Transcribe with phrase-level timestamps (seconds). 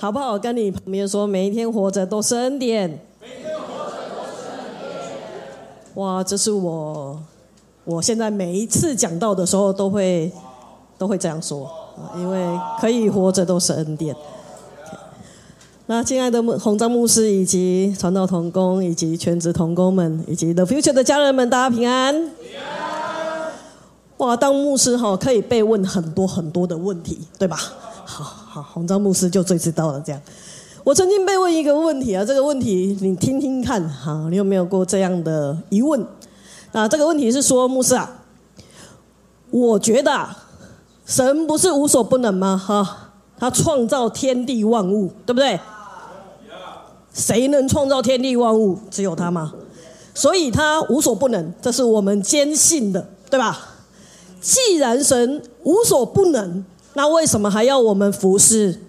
[0.00, 0.38] 好不好？
[0.38, 3.00] 跟你旁边说，每一天活着都是恩典。
[5.94, 7.20] 哇，这是我，
[7.84, 10.32] 我现在每一次讲到的时候都会
[10.96, 11.68] 都会这样说，
[12.16, 12.46] 因为
[12.80, 14.14] 可以活着都是恩典。
[15.86, 22.14] 那亲爱的牧红章牧师以及传道同工以及全职同工们以及 The Future 的家人们，大家平安。
[22.14, 23.52] 平安。
[24.18, 27.56] 哇，当牧师哈可以被问很多很多的问题，对吧？
[28.04, 28.22] 好
[28.58, 30.00] 好，红章牧师就最知道了。
[30.00, 30.20] 这样，
[30.82, 36.04] 我曾经被问一个问题啊，这个问题你听听看哈，你有没有过这样的疑问？
[36.72, 38.22] 啊这个问题是说，牧师啊，
[39.50, 40.36] 我觉得啊
[41.06, 42.56] 神不是无所不能吗？
[42.56, 45.60] 哈，他创造天地万物，对不对？
[47.12, 48.76] 谁能创造天地万物？
[48.90, 49.52] 只有他吗？
[50.14, 53.76] 所以他无所不能，这是我们坚信的，对吧？
[54.40, 58.80] 既然神无所不能，那为什么还要我们服侍？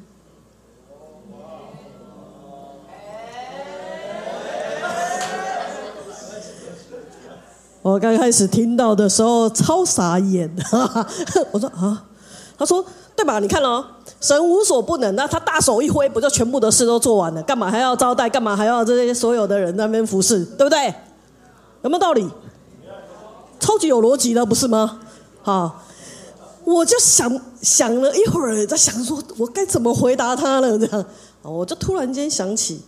[7.81, 10.49] 我刚开始听到的时候超傻眼，
[11.51, 12.05] 我说啊，
[12.57, 12.85] 他说。
[13.19, 13.37] 对吧？
[13.39, 13.85] 你看哦，
[14.21, 17.43] 神无所不能，那他大手一挥，不就全部的事都做完了？
[17.43, 18.29] 干嘛还要招待？
[18.29, 20.45] 干嘛还要这些所有的人那边服侍？
[20.45, 20.85] 对不对？
[21.81, 22.25] 有没有道理？
[23.59, 25.01] 超级有逻辑的，不是吗？
[25.41, 25.83] 好，
[26.69, 30.77] 我就想想了一会儿，在想说我该怎么回答他了。
[30.77, 31.05] 这样，
[31.41, 32.81] 我就突然间想起，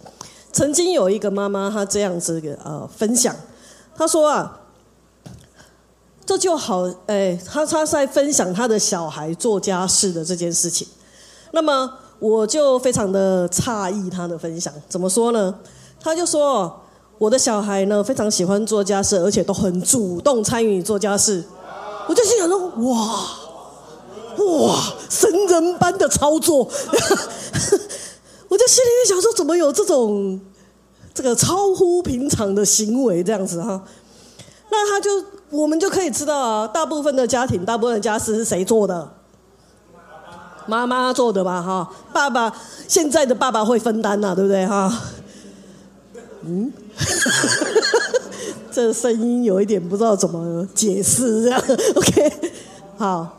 [0.54, 3.36] 曾经有一个妈妈，她这样子的呃分享，
[3.96, 4.60] 她说啊。
[6.24, 10.88] 这就好，哎，她她在分享她的小孩做家事的这件事情，
[11.52, 15.54] 那么我就非常的诧异她的分享，怎么说呢？
[16.00, 16.80] 她就说
[17.18, 21.44] 我的小孩呢非常喜欢做家事，而且都很主动参与做家事，
[22.08, 23.28] 我就心想说哇
[24.38, 26.60] 哇神人般的操作，
[28.50, 30.40] 我就心里面想说怎么有这种
[31.14, 33.84] 这个超乎平常的行为这样子哈？
[34.70, 35.10] 那他就。
[35.52, 39.12] 我们就可以知道啊，大部分的家庭，大部分的家事是谁做的？
[40.66, 41.92] 妈妈做的吧，哈。
[42.14, 42.56] 爸爸
[42.88, 44.90] 现在的爸爸会分担呐，对不对，哈？
[46.44, 46.72] 嗯，
[48.72, 51.62] 这声音有一点不知道怎么解释，这样
[51.96, 52.54] OK？
[52.98, 53.38] 好，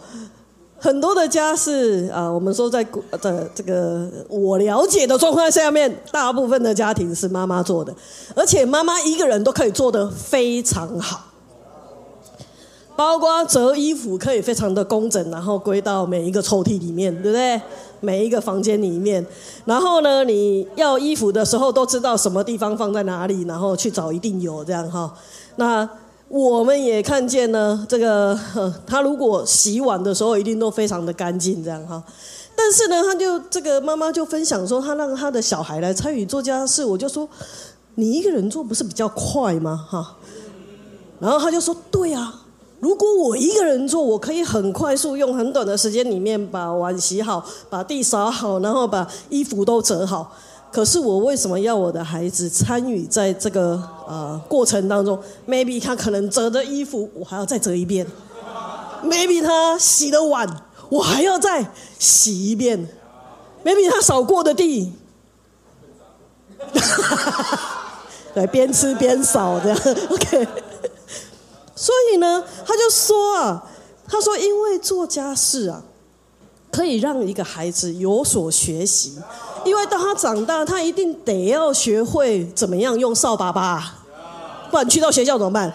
[0.83, 2.83] 很多的家事啊，我们说在
[3.13, 7.95] 的这个我了解的状况下面，大部分的家庭是妈妈做的，
[8.35, 11.27] 而且妈妈一个人都可以做得非常好。
[12.97, 17.61] 包括折衣服可以非常的工整，然后归到每一个抽屉里面，对不对？
[18.01, 19.25] 每一个房间里面，
[19.65, 25.15] 然后呢，你要衣服的时候都知道什么地方放在哪里，然后去找一定有这样哈。
[25.55, 25.89] 那
[26.33, 28.35] 我们也看见呢，这个
[28.87, 32.03] 他如果洗碗的时候一定都非常的干净这样哈。
[32.57, 37.29] 但是呢，他就这个妈妈就分享说，他让他的小孩来参与做家事，我就说，
[37.97, 39.87] 你一个人做不是比较快吗？
[39.91, 40.17] 哈。
[41.21, 42.41] 然后他就说，对啊。
[42.81, 50.35] 如果我一个人做，我可以很快速用很短的时间里面把碗洗好，把地扫好，然后把衣服都折好。
[50.73, 58.07] 可是我为什么要我的孩子参与在这个呃过程当中？Maybe 他可能折的衣服我还要再折一遍
[59.05, 60.49] ，Maybe 他洗的碗
[60.89, 62.89] 我还要再洗一遍
[63.63, 64.95] ，Maybe 他扫过的地，
[68.35, 69.79] 对，边吃边扫这样
[70.09, 70.49] ，OK。
[71.77, 73.63] 所以呢，他就说啊，
[74.09, 75.83] 他说因为做家事啊，
[76.71, 79.19] 可以让一个孩子有所学习，
[79.65, 84.03] 因为当他长大，他一定得要学会怎么样用扫把把，
[84.71, 85.73] 不然去到学校怎么办？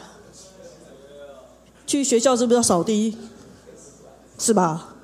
[1.86, 3.18] 去学校是不是要扫地？
[4.38, 4.96] 是吧？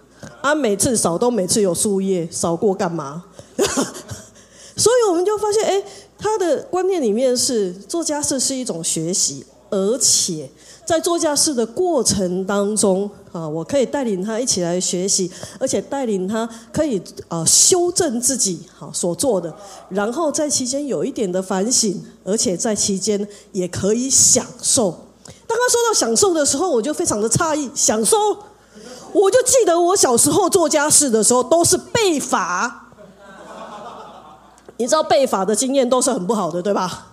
[0.42, 3.24] 啊，每次扫都每次有树叶，扫过干嘛？
[4.76, 5.84] 所以我们就发现，哎，
[6.18, 10.50] 他的观念里面是做家事是一种学习，而且。
[10.86, 19.54] 在做家事的过程当中，啊，我可以带领他一起来学习，而且带领他可以啊修正自己好所做的，
[19.90, 24.92] 然后在期间有一点的反省，而且在期间也可以享受。
[25.48, 28.18] 当他说到享受的时候，我就非常的诧异，享受，
[29.14, 32.90] 我就记得我小时候做家事的时候都是被罚，
[34.78, 37.08] 你知道被罚的经验都是很不好的，对吧？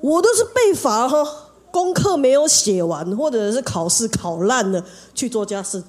[0.00, 1.26] 我都是被罚哈。
[1.70, 4.84] 功课没有写完，或者是考试考烂了，
[5.14, 5.82] 去做家事，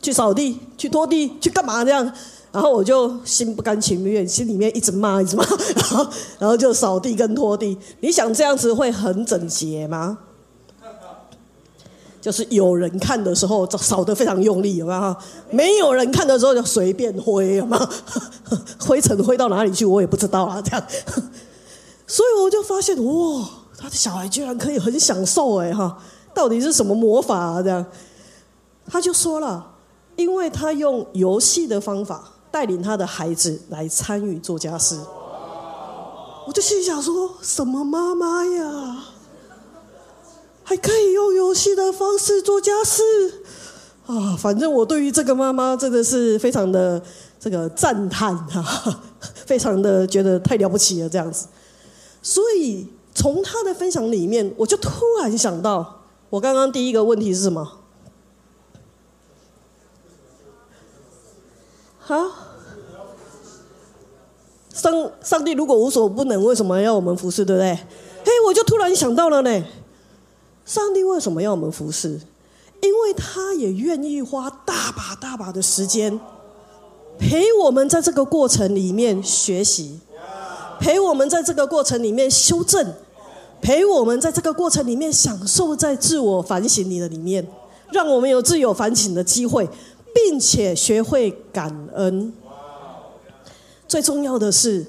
[0.00, 2.12] 去扫地，去拖地，去干嘛这样？
[2.52, 5.44] 然后我就心不甘情不愿，心里面一直骂，一直骂，
[5.74, 6.06] 然后
[6.38, 7.78] 然后就扫地跟拖地。
[8.00, 10.18] 你想这样子会很整洁吗？
[12.20, 15.16] 就是有人看的时候扫得非常用力，有没有？
[15.50, 17.88] 没有人看的时候就随便挥，有没有？
[18.78, 20.86] 灰尘挥到哪里去我也不知道啊，这样。
[22.06, 23.48] 所以我就发现，哇，
[23.82, 25.98] 他的小孩居然可以很享受哎哈，
[26.32, 27.60] 到底是什么魔法啊？
[27.60, 27.84] 这样，
[28.86, 29.74] 他就说了，
[30.14, 34.96] 因为他用游戏的方法带领他的孩子来参与做家事。
[36.46, 39.04] 我就心想说，什么妈妈呀？
[40.62, 43.02] 还可以用游戏的方式做家事
[44.06, 44.36] 啊！
[44.38, 47.02] 反正我对于这个妈妈真的是非常的
[47.40, 49.02] 这个赞叹啊，
[49.44, 51.48] 非常的觉得太了不起了这样子。
[52.22, 57.78] 所以从他的分享里面，我就突然想到，我刚刚第一个问题是什么？
[61.98, 62.16] 好，
[64.70, 67.44] 上上帝如果无所不能，为什么要我们服侍？
[67.44, 67.74] 对不对？
[68.24, 69.64] 嘿，我就突然想到了呢。
[70.64, 72.20] 上帝为什么要我们服侍？
[72.80, 76.18] 因为他也愿意花大把大把的时间
[77.18, 80.00] 陪我们在这个过程里面学习，
[80.82, 82.92] 陪我们在这个过程里面修正，
[83.60, 87.46] 陪我们在这个过程里面享受在自我反省里的里面，
[87.92, 89.68] 让我们有自由反省的机会，
[90.12, 92.32] 并且学会感恩。
[93.86, 94.84] 最重要的是，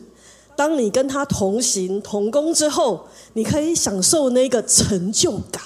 [0.55, 3.05] 当你跟他同行同工之后。
[3.35, 5.59] 你可以享受那个成就感，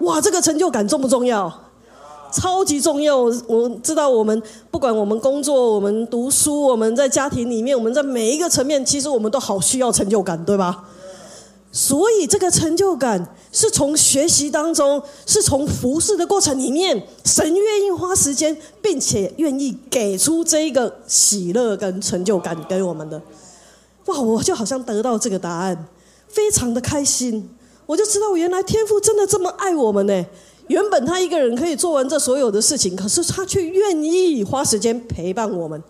[0.00, 0.20] 哇！
[0.20, 1.69] 这个成就感重不重要？
[2.32, 3.16] 超级重要！
[3.18, 10.84] 我知道，我们不管我们工作、我们读书、我们在家庭里面，我们在每一个层面，其实我们都好需要成就感，对吧？
[11.72, 23.20] 所以，这个成就感是从学习当中，是从服侍的过程里面，神愿意花时间，并且愿意给出这一个喜乐跟成就感给我们的。
[24.06, 24.20] 哇！
[24.20, 25.86] 我就好像得到这个答案。
[26.26, 27.50] 非常的开心，
[27.86, 30.26] 我就知道原来天父真的这么爱我们呢。
[30.70, 35.82] 原本他一个人可以做完这所有的事情，可是他却愿意花时间陪伴我们。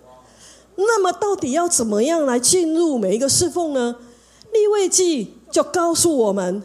[0.75, 3.97] 那么到底要怎么样来进入每一个侍奉呢？
[4.55, 6.63] 立位记就告诉我们，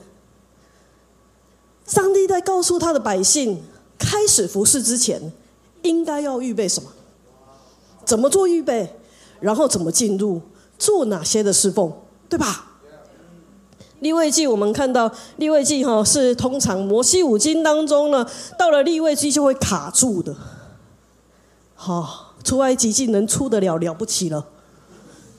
[1.86, 3.62] 上帝在告诉他的百姓，
[4.00, 5.34] 开始服侍之前，
[5.82, 6.90] 应该要预备什么？
[8.06, 8.96] 怎么做预备？
[9.42, 10.42] 然后怎么进入？
[10.80, 11.92] 做哪些的侍奉？
[12.30, 12.75] 对吧？
[14.06, 18.24] 立位记，我们看到立位记哈是通常摩西五经当中呢，
[18.56, 20.36] 到了立位记就会卡住的。
[21.74, 24.46] 好，出埃及记能出得了了不起了，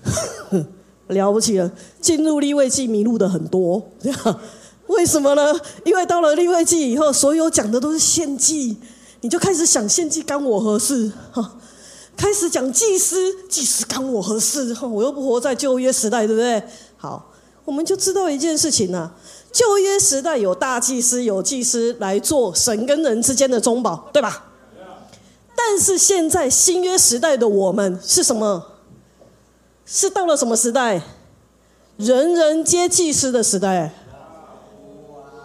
[1.06, 1.70] 了不起了。
[2.00, 3.80] 进入立位记迷路的很多，
[4.88, 5.54] 为什么呢？
[5.84, 8.76] 因为到了立位记以后，所有讲的都是献祭，
[9.20, 11.12] 你就开始想献祭干我何事？
[11.30, 11.52] 哈，
[12.16, 14.76] 开始讲祭司，祭司干我何事？
[14.82, 16.60] 我又不活在旧约时代，对不对？
[16.96, 17.30] 好。
[17.66, 19.10] 我们就知道一件事情呢，
[19.52, 24.44] 旧约时代有大祭司，有祭司来做神跟人之间的中保，对吧？
[25.54, 28.64] 但是现在新约时代的我们是什么？
[29.84, 31.02] 是到了什么时代？
[31.96, 33.92] 人人皆祭司的时代，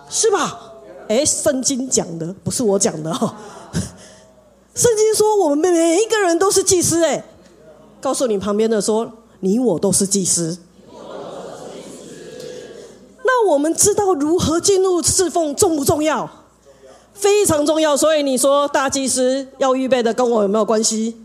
[0.10, 0.74] 是吧？
[1.08, 3.36] 哎，圣经讲的不是我讲的哈，
[4.76, 7.24] 圣经说我们每一个人都是祭司，哎，
[8.00, 10.58] 告诉你旁边的说，你我都是祭司。
[13.34, 16.30] 那我们知道如何进入侍奉重不重要？
[17.14, 17.96] 非常重要。
[17.96, 21.16] 所以你说大祭司要预备的跟我有没有关系？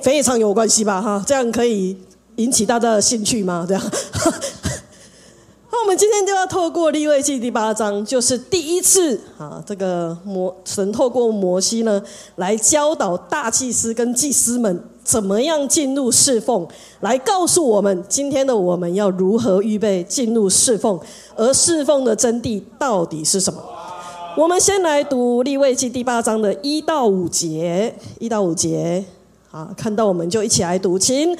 [0.00, 1.02] 非常有关系吧？
[1.02, 1.98] 哈，这样可以
[2.36, 3.66] 引起大家的兴趣吗？
[3.66, 3.82] 这样。
[5.72, 12.00] 那我们今天就要透过立位记第八章，就是第一次啊，这个摩神透过摩西呢，
[12.36, 14.84] 来教导大祭司跟祭司们。
[15.06, 16.66] 怎么样进入侍奉？
[16.98, 20.98] 来告诉我们，今天的我们要如何预备进入侍奉？
[21.36, 23.62] 而侍奉的真谛到底是什么？
[24.36, 29.04] 我们先来读立位记第八章的一到五节，一到五节。
[29.48, 30.98] 好，看到我们就一起来读。
[30.98, 31.30] 请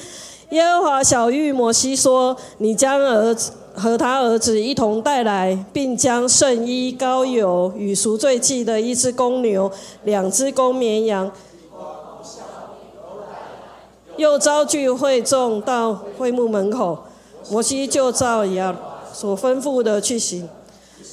[0.51, 9.69] 耶和华小玉摩西说：“你将儿子和他儿子一同带来，并将圣衣、膏油与赎罪祭的一只公牛、
[10.05, 11.29] 两只公绵羊。”
[14.17, 16.97] 又召聚会众到会幕门口，
[17.49, 18.75] 摩西就照样
[19.13, 20.49] 所吩咐的去行。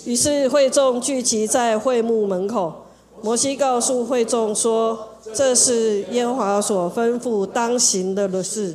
[0.05, 2.87] 于是会众聚集在会幕门口，
[3.23, 8.75] 摩西告诉会众说：“这是耶和华所吩咐当行的事。”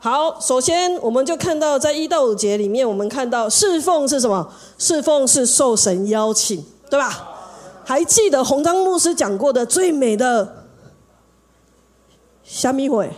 [0.00, 4.48] 好，首先我们就看到在一到五节里面，我们看到侍奉是什么？
[4.78, 7.34] 侍奉是受神邀请，对吧？
[7.84, 10.66] 还记得红章牧师讲过的最美的
[12.44, 13.10] 虾米会？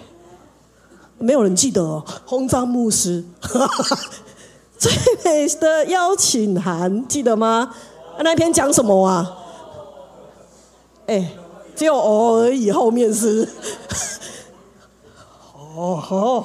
[1.21, 3.23] 没有人记得哦，红章牧师
[4.79, 4.91] 最
[5.25, 7.75] 美的邀请函记得吗？
[8.23, 9.37] 那篇讲什么啊？
[11.07, 11.33] 哎，
[11.77, 13.47] 只有哦而已，后面是。
[15.77, 16.45] 哦吼！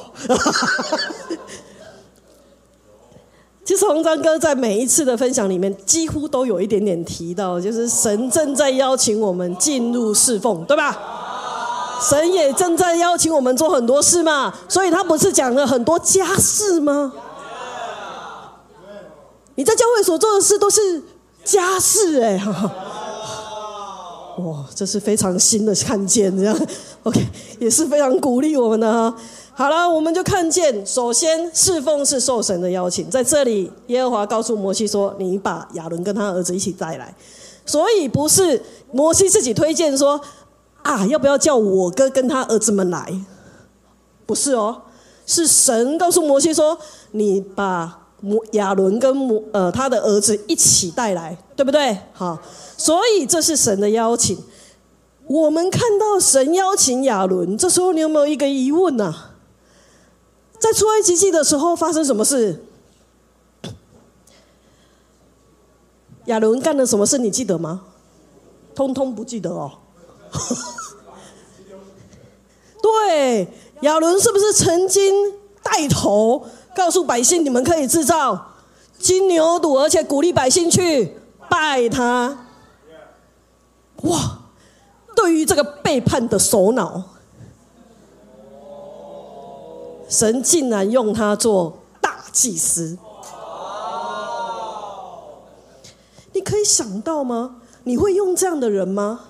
[3.65, 11.24] 其实洪章哥在每一次的分享里面，几乎都有一点点提到，就是神正在邀请我们进入侍奉，对吧？
[12.01, 17.11] 神也正在邀请我们做很多事嘛，所以他不是讲了很多家事吗？
[19.55, 21.01] 你在教会所做的事都是
[21.43, 22.41] 家事哎，
[24.39, 26.57] 哇，这是非常新的看见，这样
[27.03, 27.25] OK
[27.59, 29.15] 也是非常鼓励我们的哈。
[29.53, 37.15] 好了，我们就看见，首先侍奉是受神的邀请，在这里，耶和华告诉摩西说：“你把亚伦跟他儿子一起带来。”
[37.65, 38.61] 所以不是
[38.91, 40.19] 摩西自己推荐说
[40.85, 43.21] ：“啊，要不要叫我哥跟他儿子们来？”
[44.25, 44.83] 不是哦，
[45.25, 46.77] 是神告诉摩西说
[47.11, 52.39] ：“你把摩亚伦跟摩呃他的儿子一起带来，对不对？”好，
[52.77, 54.37] 所以这是神的邀请。
[55.27, 59.13] 我们看到神邀请亚伦，这时候你有没有一个疑问呢？
[60.59, 62.63] 在出埃及记的时候发生什么事？
[66.25, 67.17] 亚伦干了什么事？
[67.17, 67.81] 你记得吗？
[68.73, 69.71] 通通不记得哦。
[72.81, 73.47] 对，
[73.81, 78.53] 亚伦是不是曾经带头告诉百姓，你们可以制造
[78.99, 81.17] 金牛犊，而且鼓励百姓去
[81.49, 82.45] 拜他？
[84.03, 84.39] 哇！
[85.15, 87.01] 对于这个背叛的首脑。
[90.07, 92.99] 神竟然用他做大祭司，
[96.33, 97.55] 你可以想到吗？
[97.85, 99.21] 你会用这样的人吗？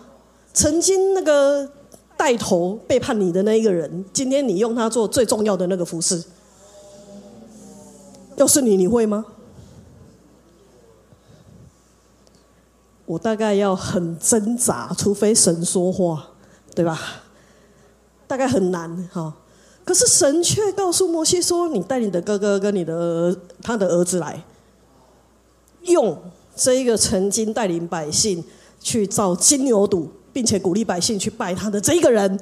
[0.55, 1.69] 曾经那个
[2.17, 6.23] 带头背叛你的那一个人，今天你用他做最重要的那个服饰，
[8.37, 9.25] 要是你，你会吗？
[13.05, 16.29] 我大概要很挣扎，除非神说话，
[16.73, 16.99] 对吧？
[18.25, 19.35] 大概很难哈。
[19.83, 24.43] 可是神却告诉摩西说：“你带你的哥哥跟你的他的儿子来，
[25.81, 26.17] 用
[26.55, 28.43] 这一个曾经带领百姓
[28.79, 32.37] 去造金牛犊，并且鼓励百姓去拜他的这一个人，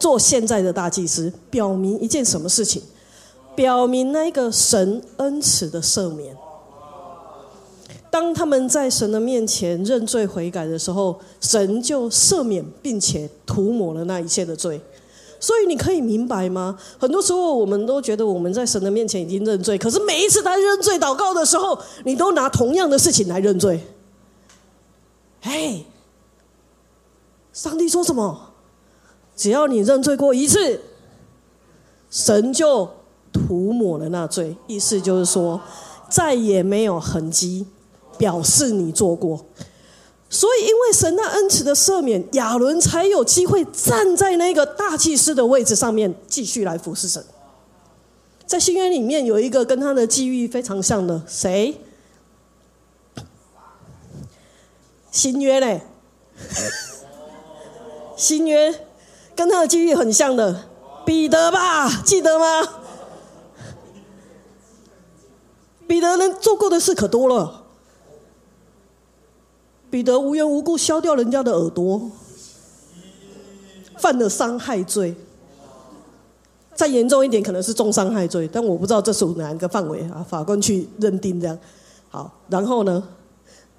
[0.00, 2.82] 做现在的大祭司，表明一件什么事情？
[3.54, 6.36] 表明那个神恩慈的赦免。
[8.10, 14.80] 当他们在神的面前认罪悔改的时候，神就赦免，并且涂抹了那一切的罪。”
[15.38, 16.76] 所以你可以明白吗？
[16.98, 23.80] 很多时候我们都觉得我们在神的面前已经认罪，可是每一次他认罪祷告的时候，你都拿同样的事情来认罪。
[25.42, 25.84] 哎，
[27.56, 28.52] 上帝说什么？
[29.34, 30.78] 只要你认罪过一次，
[32.10, 32.86] 神就
[33.32, 35.58] 涂抹了那罪，意思就是说
[36.10, 37.66] 再也没有痕迹，
[38.18, 39.46] 表示你做过。
[40.28, 47.24] 所以，因为神那恩慈的赦免，亚伦才有机会站在那个大祭司的位置上面，继续来服侍神。
[48.44, 51.80] 在新约里面有一个跟他的际遇非常像的，谁？
[55.10, 55.80] 新约嘞？
[58.16, 58.86] 新约
[59.34, 60.64] 跟他的际遇很像的，
[61.04, 62.02] 彼得吧？
[62.02, 62.68] 记得吗？
[65.86, 67.62] 彼得能做过的事可多了。
[69.88, 72.10] 彼得无缘无故削掉人家的耳朵，
[73.98, 75.14] 犯了伤害罪。
[76.74, 80.26] 再严重一点，可能是重伤害罪，但我不知道这属哪一个范围啊？
[80.28, 81.58] 法官去认定这样。
[82.10, 83.02] 好，然后呢，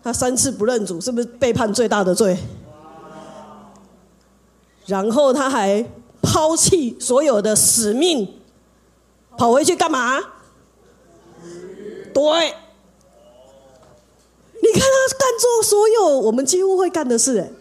[0.02, 2.38] 他三次不认主，是不是背叛最大的罪？
[4.88, 5.86] 然后他还
[6.22, 8.40] 抛弃所有的使命，
[9.38, 10.20] 跑回去干嘛？
[12.14, 12.24] 对。
[14.60, 17.52] 你看他干做所有我们几乎会干的事，哎，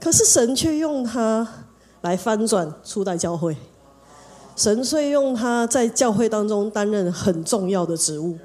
[0.00, 1.46] 可是神却用他
[2.02, 3.56] 来翻转初代教会，
[4.56, 8.36] 神却用他在教会当中担任很重要的职务，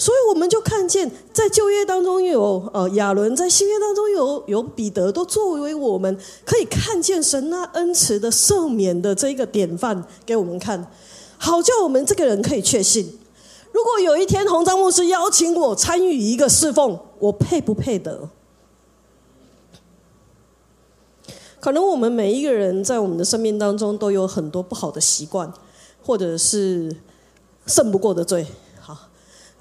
[0.00, 10.90] 所以我们就看见在旧约当中有呃亚伦，在新约当中有有彼得，都作为我们可以看见神那恩慈的赦免的这一个典范给我们看，
[11.36, 13.18] 好叫我们这个人可以确信。
[13.72, 18.30] 如果有一天洪章牧师邀请我参与一个侍奉，我配不配得？
[21.60, 25.52] 可能我们每一个人在我们的生命当中都有很多不好的习惯，
[26.02, 26.96] 或者是
[27.66, 28.46] 胜不过的罪。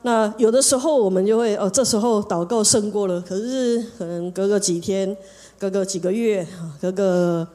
[0.01, 5.15] 那有的时候我们就会哦，这时候祷告胜过了，可是可能隔个几天，
[5.58, 6.48] 隔个几个月，
[6.82, 7.46] 隔个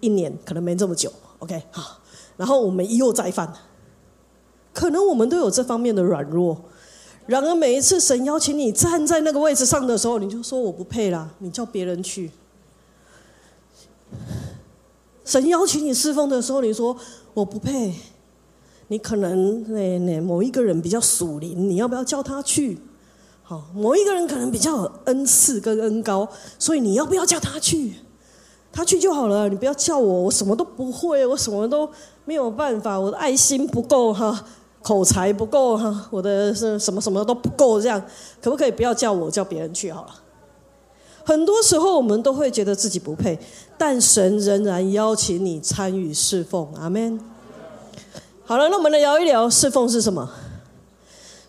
[0.00, 1.10] 一年，可能没这么久。
[1.38, 1.98] OK，好，
[2.36, 3.50] 然后我们又再犯。
[4.74, 6.56] 可能我们都有这方面的软弱，
[7.26, 12.30] 然而每一次神邀请你站在那个位置上的时候，你就说我不配啦，你叫别人去。
[15.24, 16.94] 神邀请你侍奉的时候，你说
[17.32, 17.94] 我不配。
[18.90, 22.76] 你可能那那某一个人比较属灵，你要不要叫他去？
[23.44, 26.28] 好，某一个人可能比较有恩赐跟恩高，
[26.58, 27.92] 所以你要不要叫他去？
[28.72, 31.88] 他去就好了，你不要叫我，我什么都不会，我什么都
[32.24, 34.44] 没有办法，我的爱心不够哈，
[34.82, 38.02] 口才不够哈，我的是什么什么都不够，这样
[38.42, 40.14] 可不可以不要叫我，叫别人去好了？
[41.24, 43.38] 很多时候我们都会觉得自己不配，
[43.78, 47.20] 但神仍然邀请你参与侍奉，阿门。
[48.50, 50.28] 好了，那我们来聊一聊侍奉是什么？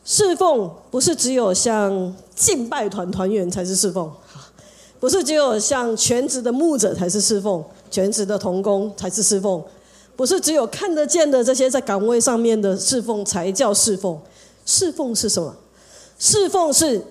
[0.05, 4.11] 侍奉不是只有像敬拜团团员才是侍奉，
[4.99, 9.63] 不是只有像全职的牧者才是侍奉，全职的童工才是侍奉，
[10.15, 14.21] 不是只有看得见的这些在岗位上面的侍奉才叫侍奉。
[14.67, 15.55] 侍奉是什么？
[16.19, 17.03] 侍奉是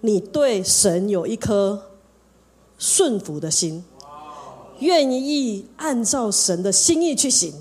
[0.00, 1.80] 你对神有一颗
[2.78, 3.84] 顺服的心，
[4.80, 7.54] 愿意按照神的心意去行。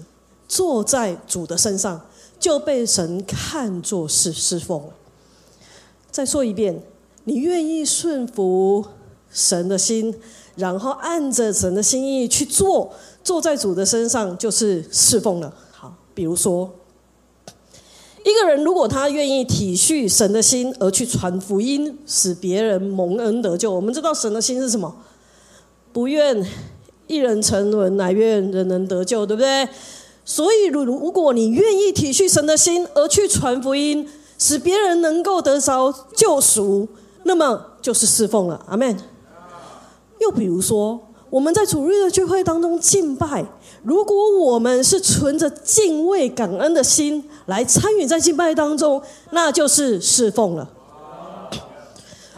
[0.50, 2.01] 坐在主的身上，
[2.38, 4.84] 就被神看作是侍奉。
[6.12, 6.82] 再说一遍，
[7.25, 8.84] 你愿意顺服
[9.32, 10.13] 神的心，
[10.56, 12.91] 然后按着神的心意去做，
[13.24, 15.53] 坐在主的身上就是侍奉了。
[15.72, 16.72] 好，比如说，
[18.25, 24.96] 一个人如果他愿意体恤神的心而去传福音，使别人蒙恩得救，我们知道神的心是什么？
[25.94, 26.44] 不愿
[27.08, 29.70] 一人沉沦，乃愿人人得救，对不对？
[30.29, 34.07] 所以，如如果你愿意体恤神的心而去传福音，
[34.38, 36.88] 使别人能够得着救赎，
[37.24, 38.63] 那么就是侍奉了。
[38.67, 38.95] 阿门。
[40.19, 41.00] 又比如说，
[41.31, 43.43] 我们在主日的聚会当中敬拜，
[43.81, 50.69] 如果我们是存着敬畏感恩的心来参与在敬拜当中，那就是侍奉了，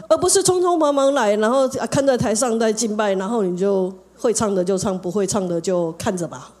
[0.08, 6.52] 而不是匆匆忙忙来，然后看在台上在敬拜，然后你就会唱的就唱，不会唱的就看着吧。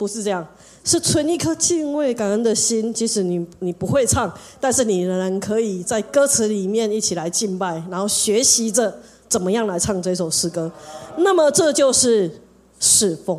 [0.00, 0.46] 不是这样，
[0.82, 2.90] 是存一颗敬畏感恩的心。
[2.94, 8.98] 即使你你不会唱，但是你仍然可以在歌词里面一起来敬拜，然后学习着
[9.28, 10.72] 怎么样来唱这首诗歌。
[11.18, 12.40] 那么这就是
[12.78, 13.38] 侍奉。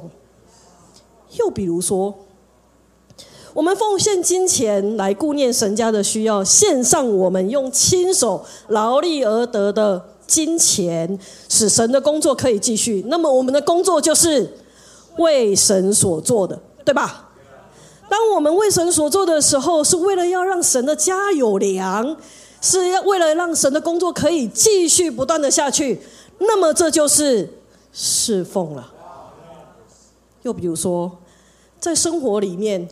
[1.39, 2.13] 又比如说，
[3.55, 11.17] 我们奉献金钱来顾念神家的需要，献上我们用亲手劳力而得的金钱，
[11.49, 13.03] 使神的工作可以继续。
[13.07, 14.57] 那么我们的工作就是。
[15.17, 17.29] 为神所做的，对吧？
[18.09, 22.17] 当我们为神所做的时候，是为了要让神的家有粮，
[22.59, 26.01] 是要为了让神的工作可以继续不断的下去。
[26.39, 27.53] 那么这就是
[27.93, 28.91] 侍奉了。
[30.41, 31.19] 又比如说，
[31.79, 32.89] 在生活里面，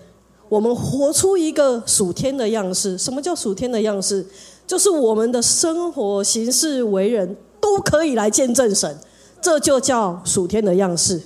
[0.48, 2.98] 我们活出一个属天的样式。
[2.98, 4.26] 什么叫属天的样式？
[4.66, 8.98] 就是我们的生活、行事、为人，都可以来见证神。
[9.42, 11.22] 这就叫属天的样式。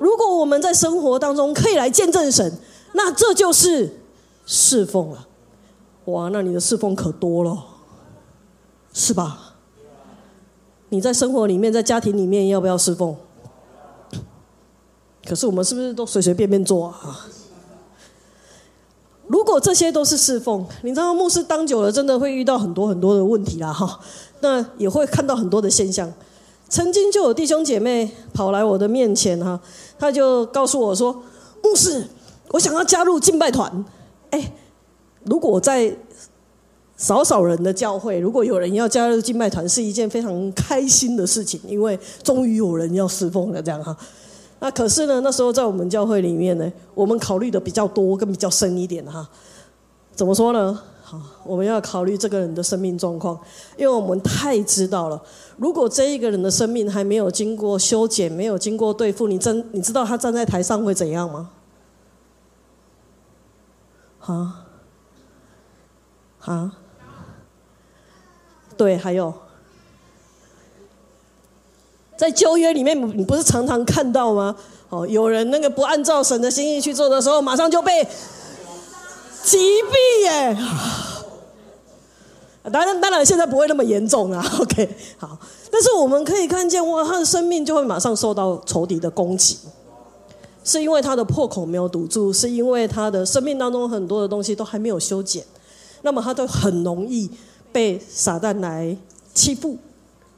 [0.00, 2.58] 如果我们在生活当中可以来见证神，
[2.94, 4.00] 那这就是
[4.46, 5.28] 侍奉了。
[6.06, 7.56] 哇，那你的侍奉可多了，
[8.94, 9.56] 是吧？
[10.88, 13.14] 你在生活里面，在家庭里面要不要侍奉？
[15.28, 17.26] 可是我们是不是都随随便便做啊？
[19.26, 24.00] 如果这些都是侍奉，你知道牧师当久了，真的会遇到很多很多的问题啦，哈。
[24.40, 26.10] 那也会看到很多的现象。
[26.68, 29.60] 曾经就有弟兄姐妹跑来我的面前哈。
[30.00, 31.12] 他就告诉我说
[31.62, 32.04] ：“牧师，
[32.48, 33.84] 我想要加入敬拜团。
[34.30, 34.52] 哎，
[35.24, 35.94] 如果在
[36.96, 43.94] 少少人的教会，如果有人要加入敬拜团，是一件非常开心的事情，因为终于有人要侍奉了，这样哈。
[44.58, 49.28] 那可是呢，那时候在我们教会里面呢，我们考虑的比较多，跟比较深一点哈。
[50.14, 50.80] 怎么说呢？
[51.10, 53.36] 好，我们要考虑这个人的生命状况，
[53.76, 55.20] 因为我们太知道了。”
[55.58, 61.50] 如果这一个人的生命还没有经过修剪，没有经过对付，你真你知道他站在台上会怎样吗？
[64.20, 64.66] 啊
[66.42, 66.76] 啊，
[68.76, 69.34] 对，还有
[72.16, 74.54] 在旧约里面，你不是常常看到吗？
[74.90, 78.06] 哦，有人那个不按照神的心意去做的时候，马上就被
[79.44, 80.56] 疾病耶。
[82.70, 84.44] 当然，当然，现在不会那么严重啊。
[84.60, 85.38] OK，好，
[85.70, 89.56] 但是我们可以看见，哇，他的生命就会马上受到仇敌的攻击，
[90.62, 95.42] 是因为他的破口没有堵住，是因为他的生命当中很多的东西都还没有修剪，
[96.02, 97.30] 那么他都很容易
[97.72, 98.94] 被撒旦来
[99.32, 99.78] 欺负，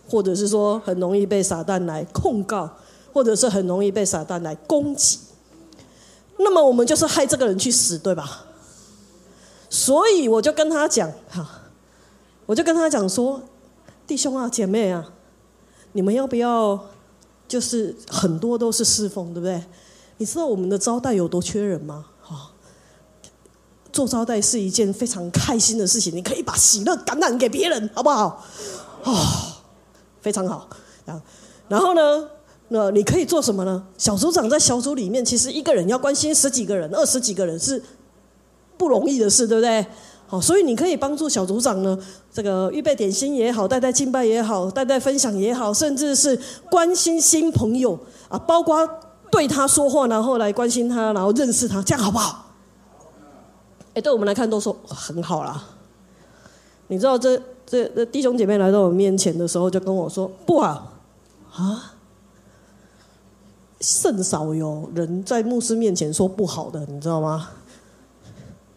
[0.09, 2.71] 或者是说很容易被撒旦来控告，
[3.13, 5.19] 或者是很容易被撒旦来攻击。
[6.39, 8.47] 那么我们就是害这个人去死，对吧？
[9.73, 11.63] 所以我就跟他讲，哈，
[12.45, 13.41] 我就跟他讲说，
[14.07, 15.15] 弟兄啊，姐妹啊，
[15.93, 16.79] 你们要不要？
[17.49, 19.63] 就是很多都是侍奉，对不对？
[20.19, 22.05] 你知道我们的招待有多缺人吗？
[22.21, 22.51] 哈，
[23.91, 28.45] 做招待是一件非常开心的事情，你可以把喜乐感染给别人，好不好？
[29.05, 29.15] 哦，
[30.21, 30.69] 非常好。
[31.07, 31.23] 然，
[31.69, 32.29] 然后呢？
[32.69, 33.87] 那你可以做什么呢？
[33.97, 37.83] 小组长在小组里面，其实一个人要关心十几个人、二十几个人是
[38.83, 39.87] 不容易的事，对不对？
[40.27, 41.97] 好，所以你可以帮助小组长呢，
[42.33, 46.37] 这个预备点心也好，带带敬拜也好，带带分享也好，甚至是
[46.69, 47.97] 关心新朋友
[48.29, 48.89] 啊，包括
[49.31, 52.47] 对他说话，然后来关心他，然后认识他，这样好不好？
[53.95, 55.63] 哎，对我们来看都说很好啦。
[56.89, 60.93] 你知道这这这弟兄姐妹来到我面前的时候，就跟我说不好
[61.53, 61.95] 啊，
[63.83, 67.51] 甚少有人在牧师面前说不好的，你知道吗？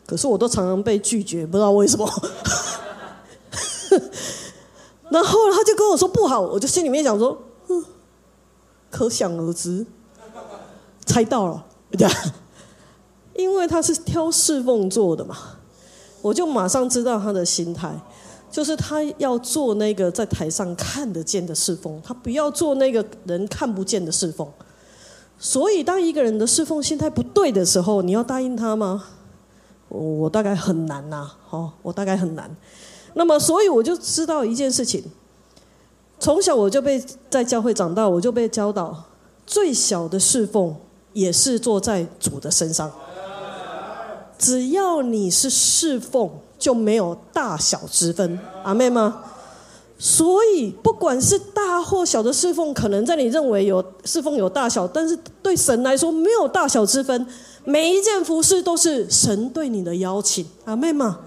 [0.06, 2.08] 可是我都常常被拒绝，不知道为什么。
[5.10, 7.38] 然后他就跟我说不好，我就心里面想说，
[7.70, 7.84] 嗯
[8.90, 9.86] 可想而知，
[11.06, 12.08] 猜到了，对
[13.36, 15.38] 因为他是挑侍奉做的嘛，
[16.22, 17.94] 我就马上知道他的心态，
[18.52, 24.48] 就是他要做那个在台上看得见的侍奉，他不要做那个人看不见的侍奉。
[25.38, 29.04] 所以，当一个人的侍奉心态不对的时候，你要答应他吗？
[29.90, 32.54] 我大概很难呐，好，我大概很难。
[33.14, 35.04] 那么，所以我就知道一件事情：
[36.20, 39.06] 从小我就被在教会长大，我就被教导，
[39.46, 40.76] 最小的侍奉
[41.14, 42.92] 也是坐在主的身上。
[44.38, 49.24] 只要你是侍奉，就没有大小之分，阿妹吗？
[49.98, 57.26] 所以，不管是大或小的侍奉，可能在你认为有侍奉有大小，但是对神来说没有大小之分。
[57.66, 61.20] 每一件服饰都是神对你的邀请，阿妹吗？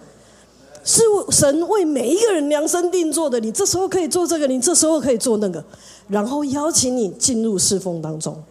[0.85, 3.39] 是神为每一个人量身定做的。
[3.41, 5.63] 你这时候可以做这个，你这时候可以做那个，
[6.09, 8.43] 然后邀请你进入侍奉当中。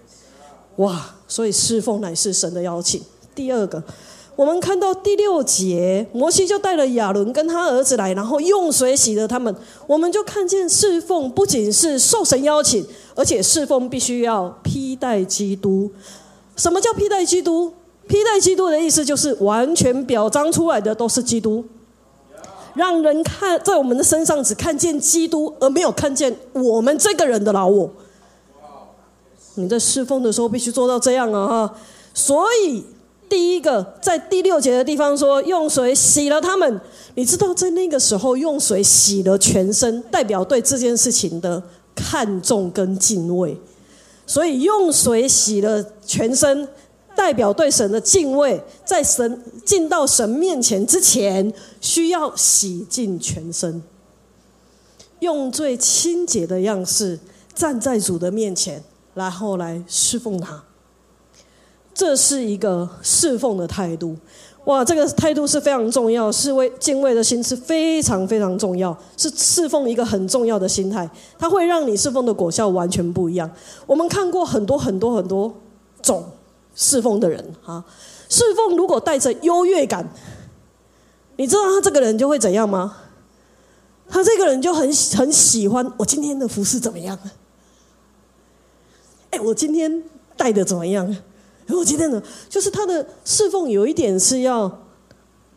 [0.75, 1.15] 哇！
[1.27, 3.01] 所以侍奉乃是神的邀请。
[3.33, 3.83] 第二个，
[4.35, 9.53] 我们看到第六节，摩西就带了亚伦跟他儿子来，然后用水洗了他们。
[9.87, 15.89] 我们就看见侍奉不仅是受神邀请，而且侍奉必须要披戴基督。
[16.57, 17.71] 什么叫披戴基督？
[18.07, 21.63] 披戴基督的意思就是完全表彰出来的都是基督，
[22.73, 27.89] 让人看在我们的身上只看见基督，而没有看见我们这个人的老我。
[29.55, 31.47] 你在侍奉的时候必须做到这样啊！
[31.47, 31.75] 哈，
[32.13, 32.83] 所以
[33.27, 36.79] 第一个在第六节的地方说用水洗了他们，
[37.15, 41.61] 你知道在那个时候用水洗了全身，代表对这件事情的
[41.95, 43.59] 看重跟敬畏。
[44.27, 46.67] 所以用水洗了全身，
[47.15, 48.61] 代表对神的敬畏。
[48.85, 53.81] 在神进到神面前之前，需要洗净全身，
[55.21, 57.17] 用最清洁的样式
[57.55, 58.83] 站在主的面前，
[59.15, 60.61] 然后来侍奉他。
[61.93, 64.15] 这是一个侍奉的态度。
[64.67, 73.49] 哇，这个态度是非常重要，是为敬畏的心是非常非常重要，是侍奉一个很重要的心态，它会让你侍奉的果效完全不一样。
[73.85, 75.53] 我们看过很多很多很多
[76.01, 76.21] 种
[76.75, 77.81] 侍奉的人啊，
[78.27, 80.05] 侍奉如果带着优越感，
[81.37, 82.97] 你知道他这个人就会怎样吗？
[84.09, 87.17] 他这个人就很很喜欢我今天的服饰怎么样？
[89.31, 90.03] 哎，我今天
[90.35, 91.15] 带的怎么样？
[91.75, 94.71] 我今天呢，就是他的侍奉有一点是要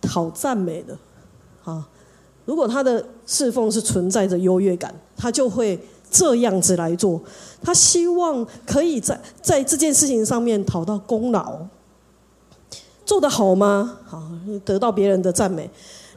[0.01, 0.97] 讨赞美的，
[1.65, 1.89] 啊，
[2.45, 5.79] 如果他的侍奉是存在着优越感，他就会
[6.11, 7.21] 这样子来做。
[7.63, 11.59] 他希望可以在在这件事情上面讨到功劳，
[13.05, 13.99] 做得好吗？
[14.07, 14.23] 好，
[14.65, 15.71] 得到别人的赞美。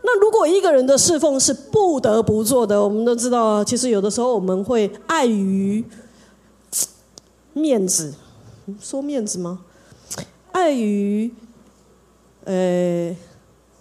[0.06, 5.84] 那如果一个人的侍奉是不得不做的，我们都知道啊，其实有的时候我们会碍于
[7.54, 8.14] 面子，
[8.82, 9.60] 说面子吗？
[10.54, 11.30] 碍于，
[12.46, 13.14] 呃，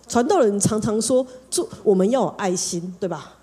[0.09, 3.35] 传道人常常说，做我们要有爱心，对吧？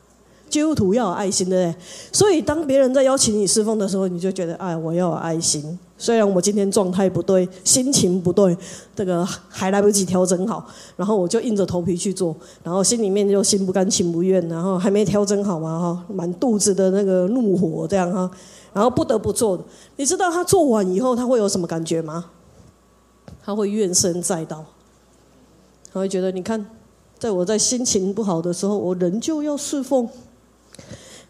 [0.50, 1.82] 基督徒要有爱心，对不对？
[2.12, 5.78] 所以当别人在邀请你侍奉的时候，你就觉得，哎，我要有爱心。
[5.96, 8.58] 虽然我今天状态不对，心情不对，
[8.96, 10.66] 这个还来不及调整好，
[10.96, 18.32] 然后我就硬着头皮去做，然后心里面就心不甘情不愿，然后还没调整好嘛，哈，满肚子的那个怒火这样哈，
[18.74, 19.60] 然后不得不做。
[19.98, 22.26] 你知道他做完以后，他会有什么感觉吗？
[23.50, 24.64] 他会怨声载道，
[25.92, 26.64] 他会觉得，你看，
[27.18, 30.06] 在我在心情不好的时候，我仍旧要侍奉；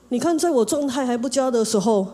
[0.09, 2.05] 你看，在我状态还不佳的时候，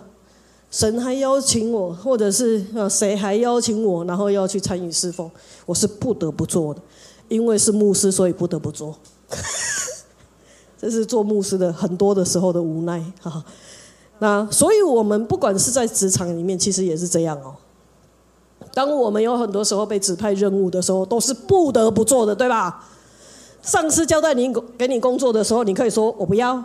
[0.70, 5.28] 神还邀请我，或者是呃谁还邀请我，然后要去参与侍奉，
[5.66, 6.80] 我是不得不做的。
[7.28, 8.96] 因为是牧师，所以不得不做。
[10.80, 13.44] 这是做牧师的很多的时候的无奈哈。
[14.20, 17.56] 那所以我们不管是在职场里面，其实也是这样哦。
[18.76, 22.84] 当我们有很多时候被指派任务的时候，都是不得不做的，对吧？
[23.62, 26.62] 上司交代你给你工作的时候，你可以说我不要。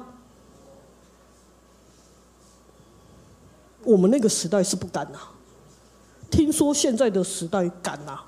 [3.85, 5.19] 我们那个时代是不敢呐，
[6.31, 8.19] 听说现在的时代敢呐，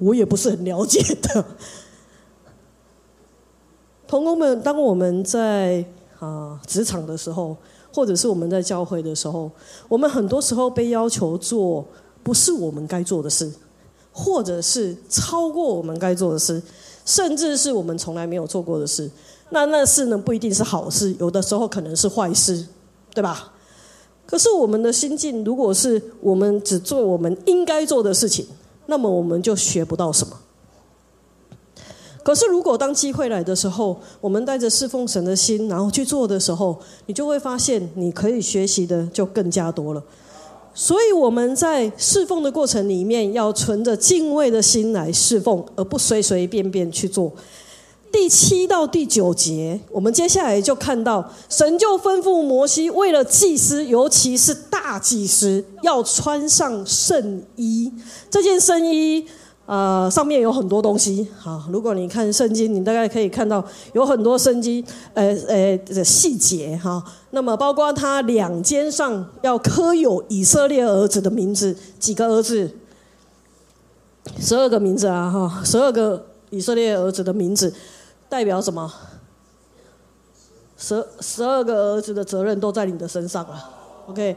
[0.00, 1.44] 我也不是很了解的。
[4.08, 5.84] 同工们，当我们在
[6.18, 7.56] 啊职场的时候，
[7.94, 9.50] 或者是我们在教会的时候，
[9.88, 11.86] 我们很多时候被要求做
[12.22, 13.52] 不是我们该做的事，
[14.12, 16.62] 或者是超过我们该做的事，
[17.04, 19.10] 甚至是我们从来没有做过的事。
[19.50, 22.66] 那那事呢，不一定是好事，有的时候可能是坏事，
[23.14, 23.52] 对吧？
[24.26, 28.46] 可是我们的心境，如果是我们只做我们应该做的事情，
[28.84, 30.38] 那么我们就学不到什么。
[32.22, 40.04] 可是，如果当机会来的时候，我们带着侍奉神的心，然后去做的时候，你就会发现，你可以学习的就更加多了。
[40.80, 47.32] 所以，我们在侍奉的过程里面，要存着敬畏的心来侍奉，而不随随便便去做。
[48.12, 57.92] 第七到第九节，我们接下来就看到，神就吩咐摩西，为了祭司，尤其是大祭司，要穿上圣衣。
[58.30, 59.26] 这件圣衣。
[59.68, 61.28] 呃，上面有很多东西。
[61.38, 67.04] 好，如果你看圣经，你大概可以看到有很多圣经，呃呃的细节哈。
[67.32, 72.70] 那么，包括他两肩上要刻有以色列儿子的名字，几个儿子？
[74.40, 77.74] 十二个名字啊，哈，十二个以色列儿子的名字，
[78.26, 78.90] 代表什么？
[80.78, 83.68] 十十二个儿子的责任都在你的身上了。
[84.06, 84.34] OK。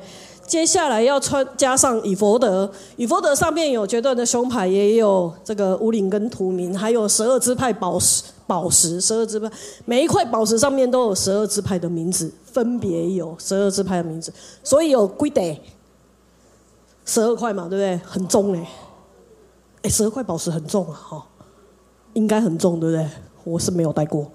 [0.52, 9.50] 接下来要穿加上以佛德，以佛德上面有决断的胸牌，也有这个乌领跟图名，还有十二支派宝石，宝石十二支派，
[9.86, 15.58] 每一块宝石上面都有十二支派的名字，分别有十二支派的名字，所以有贵得
[17.06, 17.98] 十二块嘛，对不对？
[18.06, 18.68] 很重嘞，
[19.84, 21.26] 哎，十二块宝石很重啊，哈，
[22.12, 23.10] 应该很重，对不对？
[23.46, 24.30] 我是没有带过。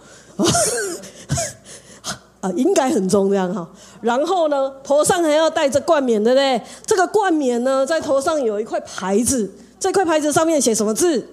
[2.55, 3.69] 应该很重这样哈，
[4.01, 6.61] 然后呢，头上还要戴着冠冕，对不对？
[6.85, 11.29] 这个冠冕呢，在头上有一块牌子，这块牌子上面写什么字？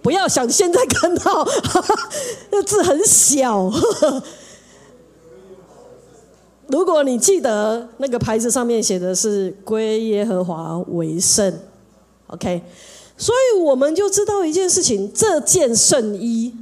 [0.00, 1.46] 不要想现在看到，
[2.50, 3.70] 那字很小。
[6.68, 11.52] 如果你记得那个牌子上面写的是“归耶和华为圣
[12.28, 12.62] ”，OK，
[13.16, 16.54] 所以我们就知道一件事情：这件圣衣。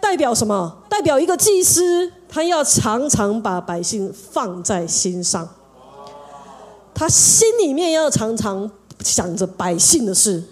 [0.00, 0.78] 代表什么？
[0.88, 5.48] 代表一个祭司，他要常常把百姓放在心上，
[6.94, 8.68] 他心里面要常常
[9.04, 10.42] 想着百姓的事，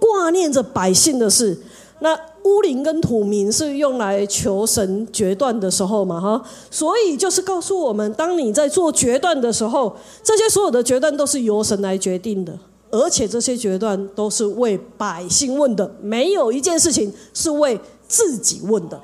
[0.00, 1.62] 挂念着百姓的事。
[2.00, 6.20] 那乌灵跟土民是用来求神决断的时候嘛？
[6.20, 12.58] 哈，所以就是告诉我们，当你在做决断的时候，这些所有的决断都是由神来决定的，
[12.90, 17.78] 而且这些决断都是为百姓问的，没有一件事情是为。
[18.08, 19.00] 自己问的，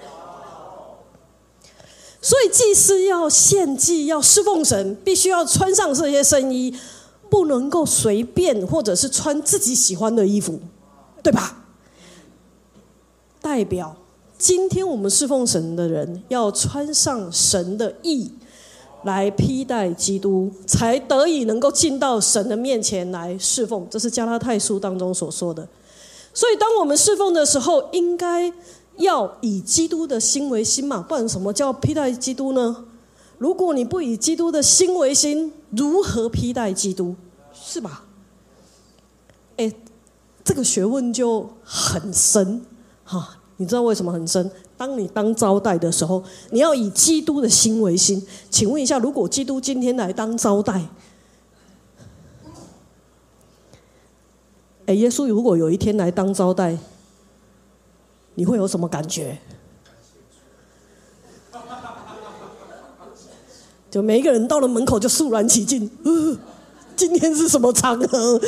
[2.22, 6.74] 所以祭司要献祭、要侍奉神，必须要穿上这些圣衣，
[7.28, 10.58] 不能够随便或者是穿自己喜欢的衣服，
[11.22, 11.64] 对吧？
[13.42, 13.94] 代表
[14.38, 18.32] 今天我们侍奉神的人要穿上神的义
[19.02, 23.86] 来披戴基督，才得以能够进到神的面前来侍奉。
[23.90, 25.68] 这是加拉太书当中所说的。
[26.32, 28.50] 所以，当我们侍奉的时候，应该。
[28.96, 32.84] 要以基督的心为心嘛，不然什么叫披戴基督呢？
[33.38, 37.16] 如果你不以基督的心为心，如何披戴基督？
[37.52, 38.04] 是吧？
[39.56, 39.72] 哎，
[40.44, 42.64] 这个学问就很深
[43.04, 43.36] 哈。
[43.56, 44.50] 你知道为什么很深？
[44.76, 48.24] 当你当招待的时候，你要以基督的心为心。
[48.50, 50.88] 请问一下，如果基督今天来当招待，
[54.86, 56.76] 哎，耶稣如果有一天来当招待？
[58.34, 59.38] 你会有什么感觉？
[63.90, 65.88] 就每一个人到了门口就肃然起敬。
[66.96, 68.40] 今天是什么场合？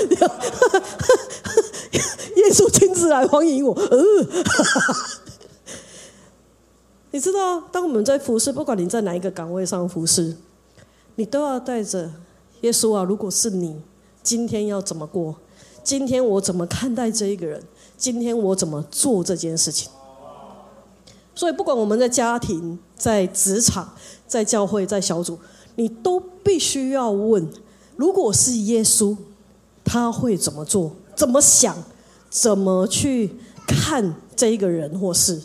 [2.36, 3.72] 耶稣亲自来欢迎我。
[7.12, 10.36] 你知道，当我们在服侍，不管你在哪一个岗位上服侍，
[11.14, 12.10] 你都要带着
[12.62, 13.02] 耶稣啊！
[13.04, 13.80] 如果是你，
[14.22, 15.36] 今天要怎么过？
[15.82, 17.62] 今天我怎么看待这一个人？
[17.96, 19.90] 今天我怎么做这件事情？
[21.34, 23.92] 所以，不管我们在家庭、在职场、
[24.26, 25.38] 在教会、在小组，
[25.74, 27.46] 你都必须要问：
[27.96, 29.16] 如果是耶稣，
[29.84, 30.92] 他会怎么做？
[31.14, 31.76] 怎么想？
[32.28, 35.40] 怎么去看这一个人或事。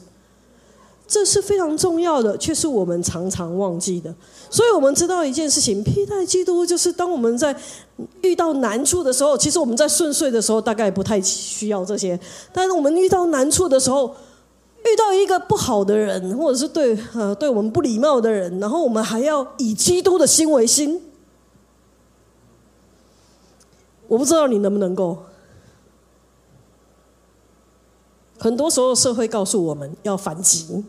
[1.12, 4.16] 这是非常重要的，却是我们常常忘记的。
[4.50, 7.54] 所以我们知道一件事情：批戴基督，就是当我们在
[8.22, 12.18] 遇到难处的时候，其实我们在顺遂的时候大概不太需要这些，
[12.54, 14.16] 但是我们遇到难处的时候，
[14.86, 21.02] 遇到一个不好的人，或者是对呃对我们不礼貌的人，然后我们还要以基督的心为心。
[24.08, 25.18] 我不知道你能不能够。
[28.40, 30.86] 很多时候社会告诉我们要反击。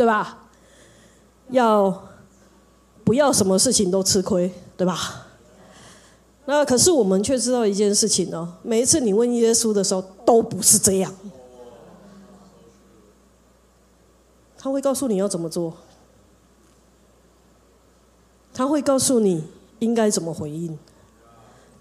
[0.00, 0.48] 对吧？
[1.50, 2.08] 要
[3.04, 5.26] 不要什么事情都吃亏，对吧？
[6.46, 11.14] 那可是我们却知道一件事情哦，每一次你问耶稣的时候，都不是这样。
[14.56, 15.74] 他会告诉你要怎么做，
[18.54, 19.44] 他会告诉你
[19.80, 20.78] 应该怎么回应，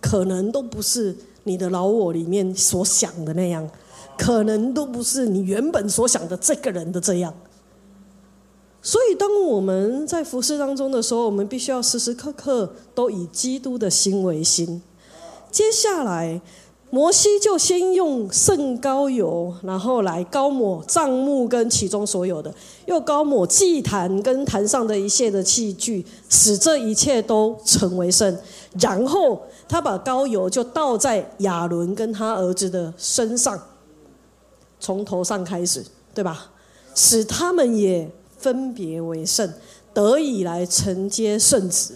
[0.01, 3.65] 可能都不是你的老我里面所想的那样，
[4.17, 7.34] 可能都不是你原本所想的这个人的这样。
[8.82, 14.82] 所以，当我们在服侍当中的时候，我们必须要时时刻刻都以基督的心为心。
[15.52, 16.39] 接下来，
[16.89, 22.54] 摩西就先用圣膏油，然后来膏抹帐幕跟其中所有的，
[22.86, 28.38] 又膏抹祭坛跟坛上的一切的器具，使这一切都成为圣。
[28.80, 33.62] 然后，他把膏油就倒在亚伦跟他儿子的身上，
[34.80, 36.52] 从头上开始，对吧？
[36.96, 38.10] 使他们也。
[38.39, 39.54] 分别为圣，
[39.93, 41.93] 得以来承接圣职。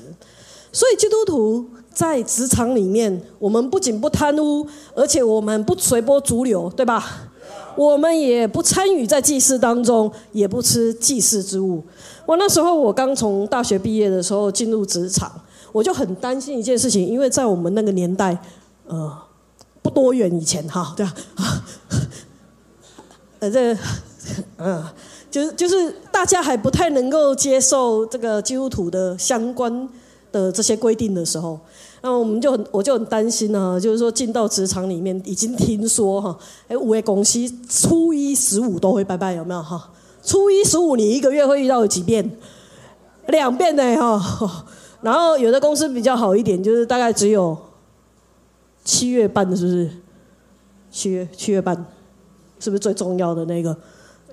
[0.71, 7.29] 所以基督徒在职场里面，我们不仅不贪污，而且我们不随波逐流，对吧？
[7.75, 11.83] 我们也不参与在祭祀当中，也不吃祭祀之物。
[12.25, 15.31] 我那时候我刚从大学毕业的时候进入职场，
[15.71, 18.37] 我就很担心一件事情，因为在我们那个年代，
[18.87, 19.15] 呃，
[19.81, 21.65] 不多远以前哈，对啊，
[23.39, 23.77] 呃，这，
[24.57, 24.83] 嗯。
[25.33, 29.89] 就是就是大家还不太能够接受这个基督徒的相关
[30.31, 31.59] 的这些规定的时候，
[32.03, 39.89] 那我们就很我就很担心呢，就是说进到职场里面，已经听说哈，哎五位公司初一十五都会拜拜，有没有哈？
[40.23, 42.37] 初一十五你一个月会遇到几遍？
[43.25, 44.65] 两遍呢哈。
[45.01, 47.57] 然后有的公司比较好一点，就是大概只有
[48.85, 49.89] 七月半，是不是？
[50.91, 51.75] 七月七月半，
[52.59, 53.75] 是不是最重要的那个？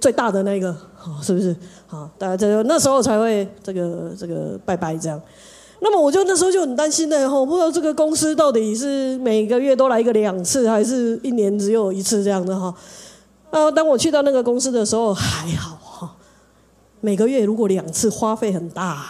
[0.01, 1.55] 最大的那个，好，是不是？
[1.87, 5.21] 好，大家这那时候才会这个这个拜拜这样。
[5.83, 12.75] 那么我就那时候就很担心的哈，不知道这个公司到底是每个月都来一个两次，还是一年只有一次这样的哈。
[13.51, 16.17] 啊，当我去到那个公司的时候还好哈，
[17.01, 19.07] 每个月如果两次花费很大，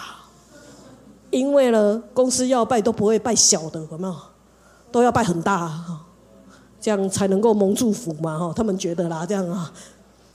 [1.31, 4.15] 因为呢公司要拜都不会拜小的，有没有？
[4.93, 6.01] 都要拜很大哈，
[6.81, 9.73] 这样才能够蒙祝福嘛哈，他们觉得啦这样啊。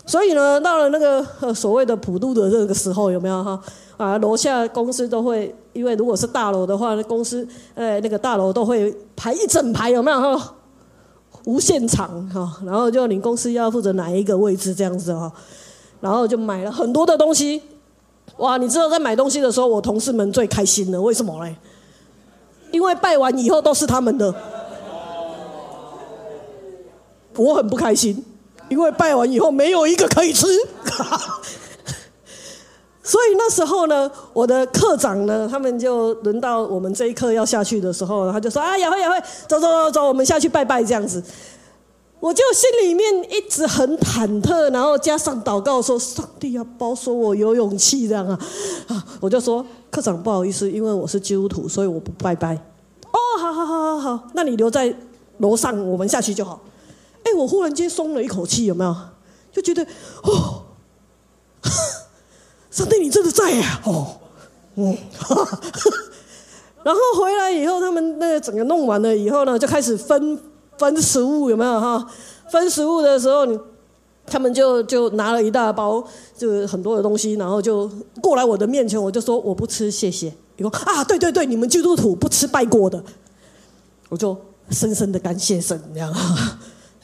[0.05, 3.59] 所以呢，到了那个所谓的普渡的这个时候，有没有哈？
[3.97, 10.53] 啊，楼下公司都会，因为如果是大楼的话，公司呃那个大楼都会排一整排，有没有哈？
[11.45, 15.31] 无限长哈，然后就你公司要负责哪一个位置这样子哈，
[16.01, 17.61] 然后就买了很多的东西。
[18.37, 21.55] 哇，你知道在买东西的时候，我同事们最开心了，为什么嘞？
[22.71, 24.33] 因为拜完以后都是他们的，
[27.37, 28.23] 我很不开心。
[28.69, 30.47] 因为拜完以后没有一个可以吃，
[33.03, 41.23] 所以那时候呢，我的课长呢，他们就轮到我们这一课要下去的时候，他就说：“啊，雅慧雅慧，走走走走，我们下去拜拜这样子。”
[42.19, 48.39] 我就心里面一直很忐忑，然后加上祷告说：“上帝要保守我有勇气这样啊！”
[48.89, 52.55] 啊，我就说：“课长不好意思，因为我是基督徒，所以我不拜拜。”
[53.13, 54.91] 哦，好好好好好，那你留在
[55.37, 56.59] 楼上，我们下去就好。
[57.25, 58.95] 哎，我忽然间松了一口气，有没有？
[59.51, 59.85] 就觉得
[60.23, 60.63] 哦，
[62.71, 63.81] 上帝，你真的在呀！
[63.85, 64.17] 哦，
[64.75, 64.95] 嗯，
[66.83, 70.37] 然后回来以后，他们那个整个弄完了以后呢，就开始分
[70.77, 72.05] 分食物，有没有哈？
[72.51, 73.57] 分食物的时候，你
[74.27, 76.05] 他们就就拿了一大包，
[76.37, 77.89] 就是很多的东西，然后就
[78.21, 80.31] 过来我的面前，我就说我不吃，谢谢。
[80.57, 83.01] 你说啊，对对对，你们基督徒不吃拜过的，
[84.09, 84.37] 我就
[84.69, 86.13] 深深的感谢神，这样。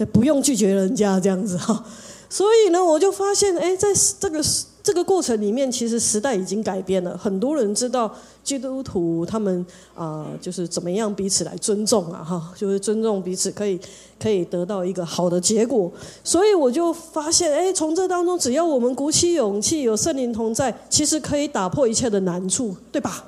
[0.06, 1.84] 不用拒绝人家这样子哈，
[2.30, 3.90] 所以呢，我就发现，哎，在
[4.20, 4.44] 这个
[4.84, 7.16] 这个过程里面，其实时代已经改变了。
[7.18, 8.12] 很多人知道
[8.44, 13.80] 基督徒他们啊，就是怎么样彼此来尊重啊，哈，就是尊重彼此，可以
[14.20, 15.92] 可以得到一个好的结果。
[16.24, 23.24] 所以我就发现，哎，从这当中，只要我们鼓起勇气，有圣灵同在，其实可以打破一切的难处，对吧？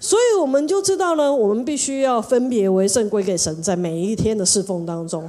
[0.00, 5.28] 所以我们就知道呢，我们必须要分别为圣归给神，在每一天的侍奉当中。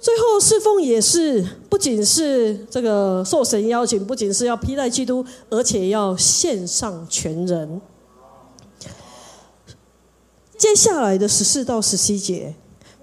[0.00, 7.80] 最后侍奉也是不仅是这个受神邀请，不仅是要披戴基督，而且要献上全人。
[10.56, 12.54] 接下来的十四到十七节，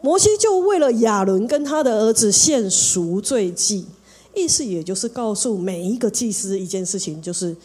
[0.01, 3.85] 摩西就为了亚伦跟他的儿子献赎罪祭，
[4.33, 7.55] 意思也就是告诉每一个祭司一件事情，就是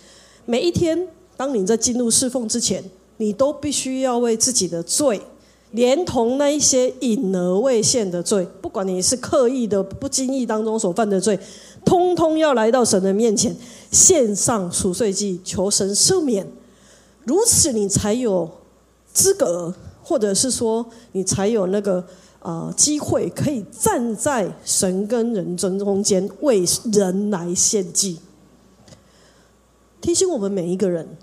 [0.45, 1.09] 每一天
[1.39, 2.85] 当你在进入侍奉之前，
[3.17, 5.21] 你都必须要为自己的罪。
[5.73, 11.39] 连同那一些隐而未现的罪，不管你是刻意的、不经意当中所犯的罪，
[11.85, 13.57] 通通要来到神的面前，
[13.91, 16.47] 献上赎罪祭，求神赦免。
[17.25, 18.51] 如此，你才有
[19.13, 22.05] 资格，或者是说，你才有那个
[22.41, 28.19] 啊机会，可以站在神跟人中中间，为人来献祭。
[30.03, 31.17] 提醒我们每一个人，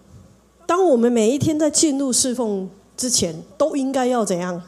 [0.65, 2.67] 当我们每一天在进入侍奉。
[2.99, 4.61] 之前都应该要怎样？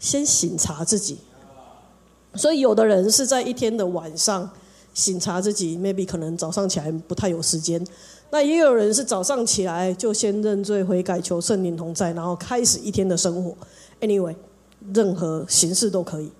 [0.00, 1.18] 先醒察自己。
[2.34, 4.50] 所以有的人是在一天的晚上
[4.92, 7.86] 醒察自己，maybe 可能早上起来不太有时间。
[8.30, 13.54] 那也有人是早上起来就先认罪悔改，求圣灵同在，然后开始一天的生活。
[14.00, 14.34] Anyway，
[14.92, 16.32] 任何形式都可以。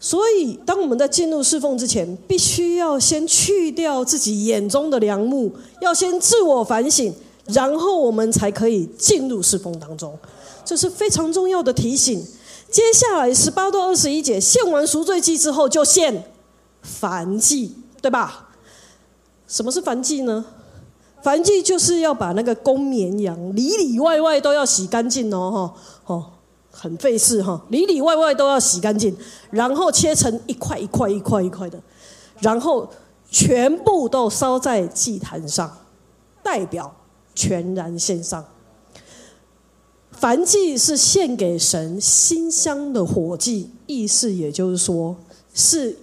[0.00, 7.14] 所以，当我们在进入侍奉之前，必须要先去掉自己眼中的良木，要先自我反省。
[7.46, 10.16] 然后我们才可以进入侍奉当中，
[10.64, 12.24] 这是非常重要的提醒。
[12.70, 16.24] 接下来十八到二十一节，献完赎罪祭之后，就献
[17.00, 18.48] 燔祭，对吧？
[19.46, 20.44] 什么是燔祭呢？
[21.22, 25.74] 燔祭就是要把那个公绵羊里里外外都要洗干净哦，
[26.06, 26.26] 哈，哦，
[26.70, 29.14] 很费事哈，里里外外都要洗干净，
[29.50, 31.78] 然后切成一块一块一块一块的，
[32.40, 32.88] 然后
[33.30, 35.78] 全部都烧在祭坛上，
[36.42, 36.94] 代表。
[37.34, 38.44] 全然献上，
[40.20, 45.16] 燔祭是献给神馨香的火祭，意思也就是说，
[45.54, 45.96] 是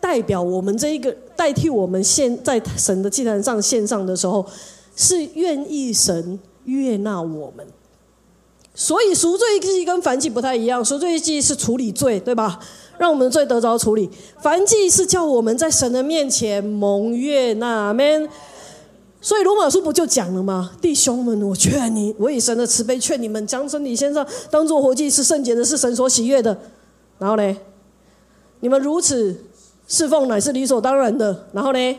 [0.00, 4.44] 代表我们这一个代替我们献在神的祭坛上献上的时候，
[4.96, 7.66] 是愿意神悦纳我们。
[8.74, 12.60] 所以赎罪祭跟燔祭不太一样，赎罪祭是处理罪，对吧？
[12.96, 14.08] 让我们的罪得着处理。
[14.42, 17.96] 燔祭是叫我们在神的面前蒙悦纳阿。
[19.20, 20.70] 所以罗马书不就讲了吗？
[20.80, 26.56] 弟兄们，我劝你，我以神的慈悲劝你们，将身体献上，当做活祭，是圣洁的，是神所喜悦的。
[27.18, 27.56] 然后呢，
[28.60, 29.44] 你们如此
[29.88, 31.46] 侍奉，乃是理所当然的。
[31.52, 31.98] 然后呢，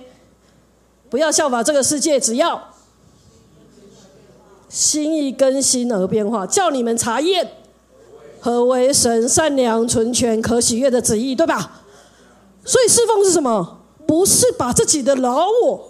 [1.10, 2.62] 不要效法这个世界，只要
[4.70, 7.52] 心意更新而变化，叫你们查验
[8.40, 11.82] 何为神善良、纯全、可喜悦的旨意，对吧？
[12.64, 13.80] 所以侍奉是什么？
[14.08, 15.89] 不是把自己的老我。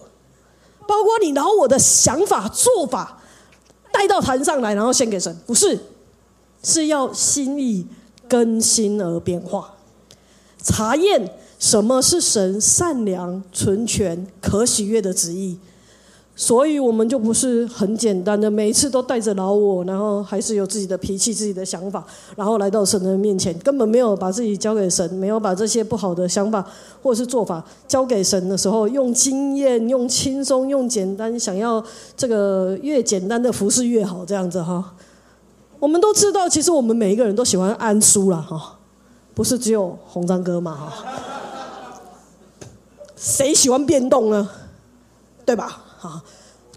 [0.89, 3.21] 包括你拿我的想法做法
[3.91, 5.79] 带到坛上来，然后献给神，不是，
[6.63, 7.85] 是要心意
[8.27, 9.75] 更新而变化，
[10.63, 15.59] 查验什么是神善良、纯全、可喜悦的旨意。
[16.41, 22.01] 所以我们就不是很简单的，每一次都带着老我，然后还是有自己的脾气、自己的想法，
[22.37, 26.65] 然后来到神的面前，根本没有把自己交给神，没有把这些不好的想法
[27.03, 31.83] 或者是做法交给神的时候，用经验、用轻松、用简单，想要
[32.15, 34.95] 这个越简单的服饰越好，这样子哈。
[35.77, 38.79] 我们都知道，其实我们每一个人都喜欢安舒了哈，
[39.33, 41.05] 不是只有红章哥嘛哈？
[43.17, 44.49] 谁喜欢变动呢？
[45.45, 45.83] 对吧？
[46.01, 46.23] 啊，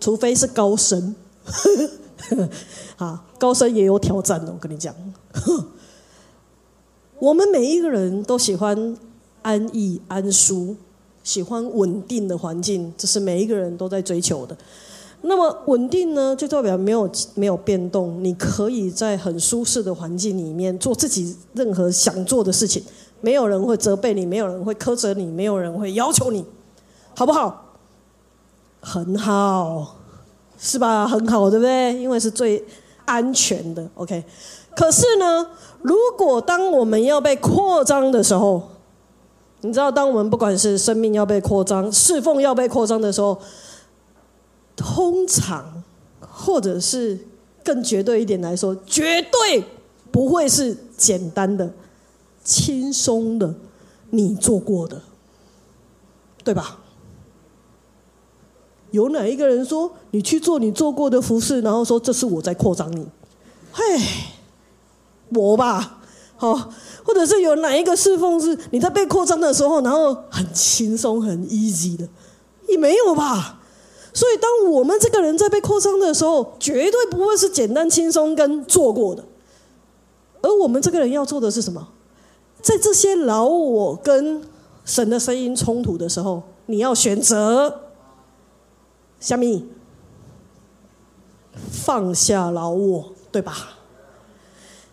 [0.01, 1.14] 除非是高深，
[2.97, 4.53] 啊，高深也有挑战的。
[4.53, 4.95] 我跟你讲，
[7.18, 8.97] 我们每一个人都喜欢
[9.43, 10.77] 安逸安舒，
[11.23, 14.57] 喜欢稳定的环境，这是每一个人都在追求的。
[15.25, 22.83] 那么稳定呢，就代表没有没有变动，你可以在很舒适的环境里面做自己任何想做的事情，
[23.20, 26.45] 没有人会责备你，没有人会苛责你，没有人会要求你，
[27.14, 27.72] 好不好？
[28.85, 29.97] 很好，
[30.59, 31.07] 是吧？
[31.07, 31.95] 很好，对不对？
[31.95, 32.62] 因为是最
[33.05, 33.89] 安全的。
[33.95, 34.22] OK，
[34.74, 35.47] 可是呢，
[35.83, 38.61] 如果当我们要被扩张的时候，
[39.61, 43.39] 你知道，当我们不管是生命要被扩张、侍奉要被扩张的时候，
[44.74, 45.85] 通常
[46.20, 47.16] 或者是
[47.62, 49.64] 更绝对一点来说，绝对
[50.11, 51.70] 不会是简单的、
[52.43, 53.55] 轻松的，
[54.11, 55.01] 你做过的，
[56.43, 56.80] 对吧？
[58.93, 63.05] 有哪一个人说你去做你做过的服饰，然后说这是我在扩张你？
[63.72, 63.82] 嘿，
[65.30, 65.99] 我吧，
[66.36, 66.70] 好，
[67.03, 72.07] 或者是有哪一个侍奉是你在被扩张的时候，然后很轻松很 easy 的？
[72.68, 73.59] 也没有吧。
[74.14, 79.24] 所以当我们这个人在被扩张的时候，绝对不会是简单轻松跟做过的。
[80.43, 81.88] 而我们这个人要做的是什么？
[82.61, 84.43] 在这些老我跟
[84.84, 87.82] 神的声音冲突的时候，你要选择，
[89.23, 89.64] 虾米？
[91.70, 93.79] 放下老我，对吧？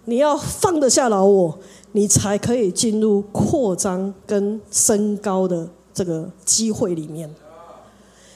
[0.05, 1.57] 你要放得下老我，
[1.93, 7.33] 你才可以进入扩张跟升高的这个机会里面。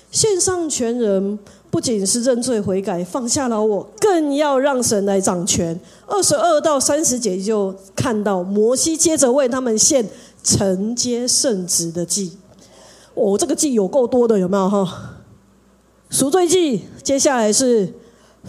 [0.10, 1.38] 线上全人
[1.70, 5.80] 不仅是认罪悔改，放下老我，更要让神来掌权。
[6.08, 10.08] 二十二到三十节就看到摩西接着为他们献
[10.44, 12.38] 承接圣旨的祭。
[13.14, 15.12] 哦，这个祭有够多的，有没有哈？
[16.14, 17.91] 赎罪祭，接下来是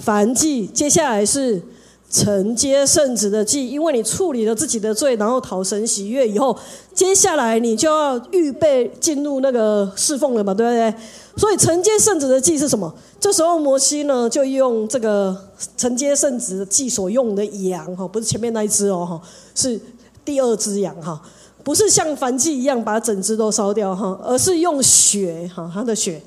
[0.05, 1.63] 燔祭，接下来是。
[2.11, 6.57] 承接圣旨的祭，因为你处理了自己的罪，然后讨神喜悦以后，
[6.95, 10.95] 接下来你就要预备进入那个侍奉了嘛，对不对？
[11.37, 12.95] 所以承接圣旨的祭是什么？
[13.19, 15.37] 这时候摩西呢，就用这个
[15.77, 19.21] 承接圣旨的祭所用的羊哈，不是前面那一只哦哈，
[19.57, 19.81] 是
[20.25, 21.21] 第二只羊哈，
[21.65, 26.23] 不是像燔祭一样把整只都烧掉哈，而是用血哈，他的血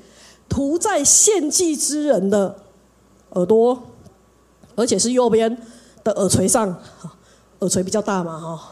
[0.48, 2.56] 涂在献祭之人的
[3.30, 3.82] 耳朵，
[4.74, 5.60] 而且是右边。
[6.04, 6.74] 的耳垂上，
[7.58, 8.70] 耳垂比较大嘛，哈，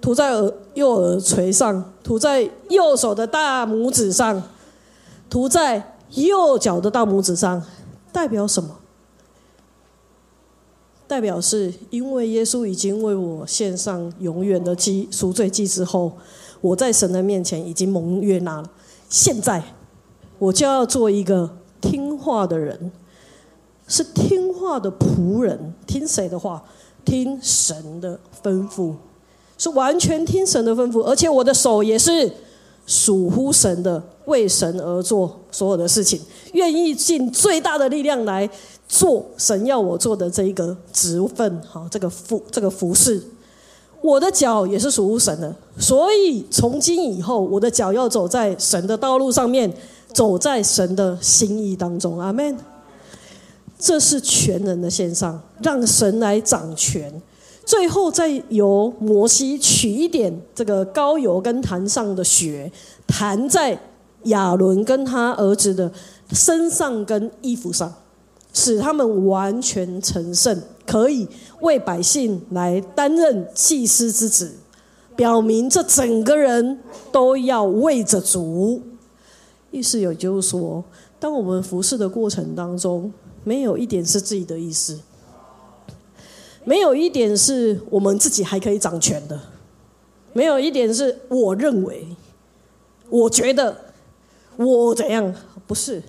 [0.00, 4.42] 涂在耳右耳垂上，涂在右手的大拇指上，
[5.30, 7.62] 涂在右脚的大拇指上，
[8.12, 8.78] 代表什么？
[11.06, 16.10] 代表是因为耶稣已经为我献上永远的祭赎罪祭之后，
[16.60, 18.68] 我在神的面前已经蒙悦纳了。
[19.08, 19.62] 现在
[20.38, 22.90] 我就要做一个听话的人。
[23.88, 26.60] 是听话的仆人，听谁的话？
[27.04, 28.92] 听神的吩咐，
[29.56, 31.00] 是完全听神的吩咐。
[31.02, 32.28] 而且我的手也是
[32.84, 36.20] 属乎神的，为神而做所有的事情，
[36.54, 38.50] 愿意尽最大的力量来
[38.88, 41.62] 做神要我做的这一个职分。
[41.62, 43.22] 好，这个服这个服饰，
[44.02, 49.72] 我的脚也是属乎神的，所以从今以后，我的脚要走在神的道路上面，
[50.16, 52.18] 走在神的心意当中。
[52.18, 52.56] 阿门。
[53.78, 57.12] 这是全人的线上，让神来掌权，
[57.62, 62.72] 最后再由摩西取一点这个膏油跟坛上的血，
[63.06, 63.78] 弹在
[64.22, 65.92] 亚伦跟他儿子的
[66.32, 67.92] 身上跟衣服上，
[68.54, 71.28] 使他们完全成圣，可以
[71.60, 74.54] 为百姓来担任祭司之子，
[75.14, 76.78] 表明这整个人
[77.12, 78.80] 都要为着主。
[79.76, 80.82] 意思也就是说，
[81.20, 83.12] 当我们服侍的过程当中。
[83.46, 84.98] 没有一点是自己的意思，
[86.64, 89.40] 没有一点是我们自己还可以掌权的，
[90.32, 92.08] 没有一点是我认为、
[93.08, 93.76] 我觉得、
[94.56, 95.32] 我怎样，
[95.64, 96.02] 不是，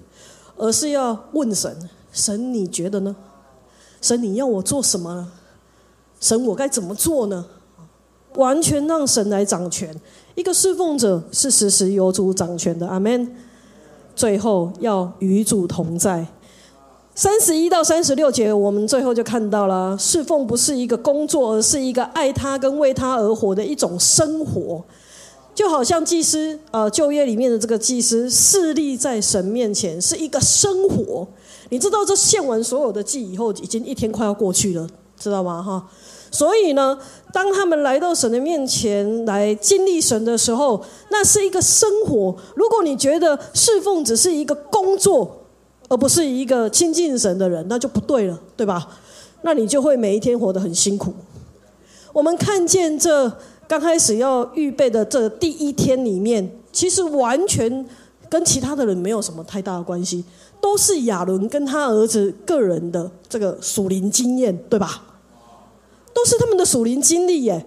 [0.58, 1.78] 而是要问神：
[2.12, 3.16] 神你觉得呢？
[4.02, 5.32] 神你要我做什么？
[6.20, 7.46] 神我该怎么做呢？
[8.34, 9.96] 完全让神来掌权。
[10.34, 13.36] 一个侍奉者是时时有主掌权的，阿门。
[14.18, 16.26] 最后要与主同在。
[17.14, 24.84] 三十一到三十六节，我们最后就看到了，侍奉不是一个工作，而是一个爱他跟为他而活的一种生活。
[25.54, 31.28] 就好像祭司，呃，旧约里面的这个祭司，侍立在神面前，是一个生活。
[31.70, 34.88] 你知道，这献完所有的祭以后，已经一天快要过去了，
[35.20, 35.62] 知道吗？
[35.62, 35.88] 哈，
[36.32, 36.98] 所以呢，
[37.34, 42.36] 当他们来到神的面前来经历神的时候，那是一个生活。
[42.56, 45.46] 如果你觉得侍奉只是一个工作，
[45.90, 48.88] 而不是一个亲近神的人，那就不对了，对吧？
[49.44, 51.14] 那你就会每一天活得很辛苦。
[52.12, 53.32] 我们看见这
[53.68, 57.86] 刚开始要预备的这第一天里面，其实完全
[58.30, 60.26] 跟其他的人没有什么太大的关系，
[60.60, 65.04] 都是亚伦跟他儿子个人的这个属灵经验，对吧？
[66.18, 67.64] 都是他们的属灵经历耶。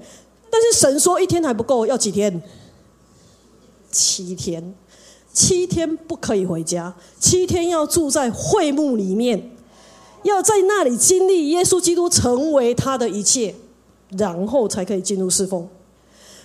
[0.50, 2.42] 但是神说一天还不够，要几天？
[3.92, 4.74] 七天。
[5.32, 9.52] 七天不可以回家，七天要住在会幕里面，
[10.24, 13.54] 要在那里经历耶稣基督成为他的一切，
[14.18, 15.68] 然后才可以进入侍奉。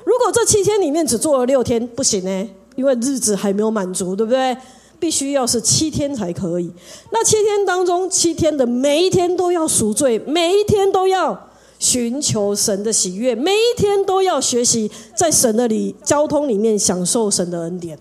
[0.03, 4.56] 如果这七天里面只做了六天，不行呢，因为日子还没有满足，对不对？
[4.99, 6.72] 必须要是七天才可以。
[7.12, 11.49] 那七天当中，七天的每一天都要赎罪，每一天都要
[11.86, 18.00] 寻求神的喜悦，每一天都要学习在神的里交通里面享受神的恩典。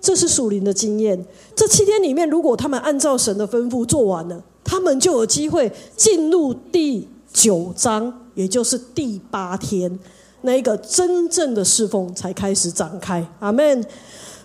[0.00, 1.24] 这是属灵的经验。
[1.54, 9.96] 这七天里面，如果他们按照神的吩咐做完了，他们就有机会进入第九章，也就是第八天，
[10.42, 13.24] 那一个真正的侍奉才开始展开。
[13.38, 13.86] 阿门。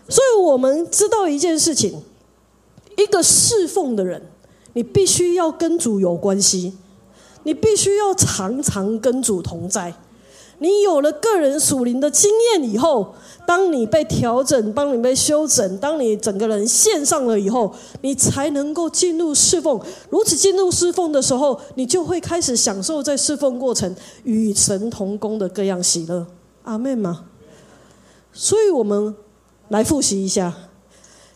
[0.07, 1.99] 所以我们知道一件事情：
[2.95, 4.21] 一个侍奉的人，
[4.73, 6.73] 你必须要跟主有关系，
[7.43, 9.93] 你必须要常常跟主同在。
[10.61, 13.15] 你有了个人属灵的经验以后，
[13.47, 19.79] 当你被调整，帮你被修整，当你整个人献上了以后，你才能够进入侍奉。
[20.09, 26.27] 如此进入侍奉的时候，你就会开始享受在侍奉过程与神同工的各样喜乐。
[26.63, 27.23] 阿妹吗？
[28.33, 29.15] 所以我们
[29.69, 30.53] 来复习一下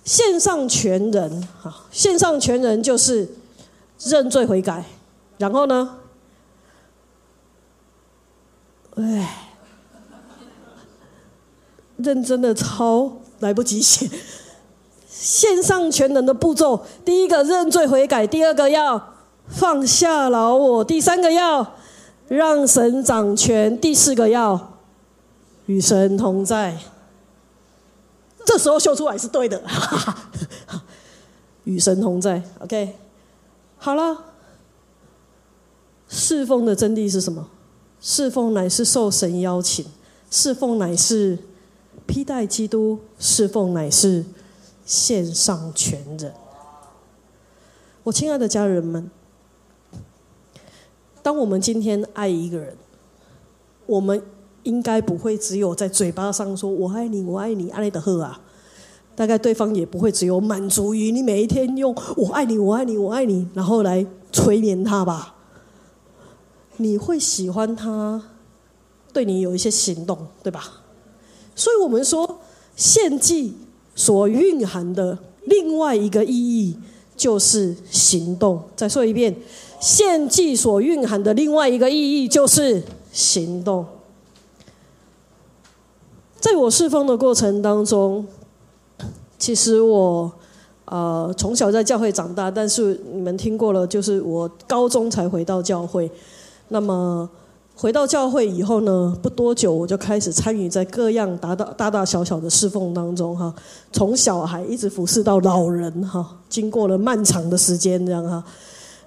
[0.04, 1.48] 线上全人。
[1.62, 3.30] 好，线上全人就是
[4.00, 4.84] 认罪悔改，
[5.44, 5.98] 然后呢？
[8.96, 9.50] 哎，
[11.98, 14.10] 认真的抄来不及写。
[15.06, 19.16] 线上全能的步骤：第一个认罪悔改，第二个要
[19.48, 21.76] 放下老我，第三个要
[22.30, 24.78] 让神掌权，第四个要
[25.66, 26.78] 与神同在。
[28.46, 29.62] 这时候秀出来是对的，
[31.66, 32.42] 与神同在。
[32.60, 32.96] OK，
[33.78, 34.24] 好了，
[36.14, 37.48] 侍奉的真谛是什么？
[38.00, 39.84] 侍奉乃是受神邀请，
[40.30, 41.40] 侍奉乃是
[42.06, 44.24] 披戴基督，侍奉乃是
[44.86, 46.32] 献上全人。
[48.04, 49.10] 我亲爱的家人们，
[51.24, 52.78] 当我们今天爱一个人，
[53.88, 54.22] 我们
[54.62, 58.40] 应该不会只有在嘴巴上说“我爱你，我爱你”，爱的赫啊。
[59.16, 65.36] 大概对方也不会只有满足于你每一天用“我爱你，我爱你，我爱你”，然后来催眠他吧。
[66.78, 68.22] 你会喜欢他，
[69.12, 70.82] 对你有一些行动，对吧？
[71.56, 72.40] 所以我们说，
[72.76, 73.56] 献祭
[73.96, 76.76] 所蕴含的另外一个意义
[77.16, 78.64] 就是行动。
[78.76, 79.36] 再说一遍，
[79.80, 83.86] 献祭所蕴含的另外一个意义就是行动。
[86.40, 88.26] 在我侍奉的过程当中，
[89.38, 90.32] 其实我
[90.86, 96.10] 呃从小在教会长大，但是你们听过了，就是我高中才回到教会。
[96.74, 97.30] 那么
[97.76, 103.54] 回到教会以后呢，不多久我就开始参与在各样大大大大小小的侍奉当中哈，
[103.92, 108.44] 从小孩一直服侍到老人哈，经过了漫长的时间这样哈。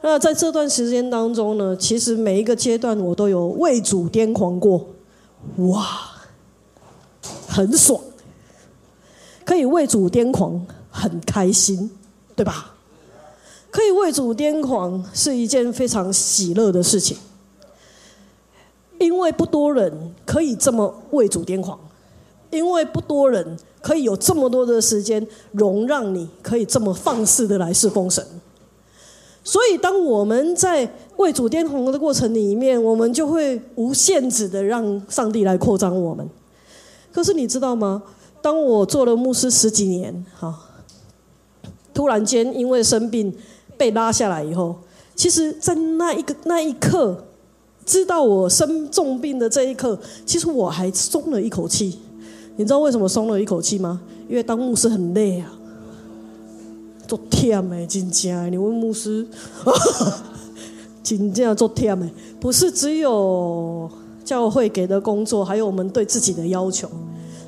[0.01, 4.87] 那在这段时间当中呢，其实每一个阶段我都有为主癫狂过，
[5.57, 5.85] 哇，
[7.49, 8.01] 很爽，
[9.45, 11.91] 可以为主癫狂，很开心，
[12.37, 12.75] 对吧？
[13.73, 17.17] 可以为主癫狂是一件非常喜乐的事情。
[18.99, 21.79] 因为不多人可以这么为主癫狂，
[22.51, 28.25] 因为不多人可以有这么多的时间容让你可以这么放肆的来侍奉神，
[29.45, 36.29] 所以当我们在为主癫狂的过程里面，我们就会无限制的让上帝来扩张我们。
[37.13, 38.03] 可是你知道吗？
[38.41, 40.55] 当我做了牧师十几年，哈，
[41.93, 43.35] 突然间因为生病
[43.77, 44.77] 被拉下来以后，
[45.15, 47.25] 其实，在那一个那一刻。
[47.87, 52.01] 知道我生重病的这一刻，其实我还松了一口气。
[52.57, 54.01] 你知道为什么松了一口气吗？
[54.29, 55.53] 因为当牧师很累啊，
[57.07, 59.25] 做天诶，真正你问牧师，
[61.05, 62.11] 真正做天诶，
[62.41, 63.89] 不是只有
[64.25, 66.91] 教会给的工作，还有我们对自己的要求，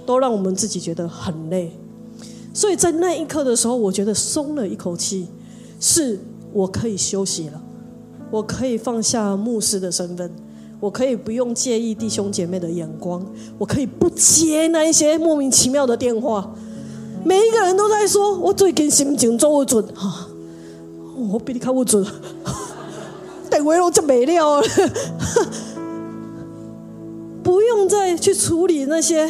[0.06, 1.72] 都让我们自己觉得很累。
[2.54, 5.26] 所以在那一刻的时候，我觉得松了一口气，
[5.80, 6.20] 是
[6.52, 7.60] 我可以休息了。
[8.30, 10.30] 我可以放下牧师的身份，
[10.80, 13.24] 我可以不用介意弟兄姐妹的眼光，
[13.56, 16.54] 我可以不接那一些莫名其妙的电话。
[17.24, 20.28] 每一个人都在说，我最近心情做不准哈，
[21.32, 22.04] 我比你看不准，
[23.50, 24.62] 电话都接没了，
[27.42, 29.28] 不用再去处理那些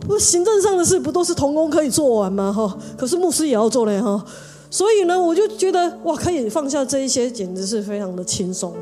[0.00, 2.52] 不行政上的事，不都是童工可以做完吗？
[2.52, 4.24] 哈，可是牧师也要做嘞哈。
[4.70, 8.74] 所以呢，我就觉得哇，可以放下这一些，简直是非常的轻松。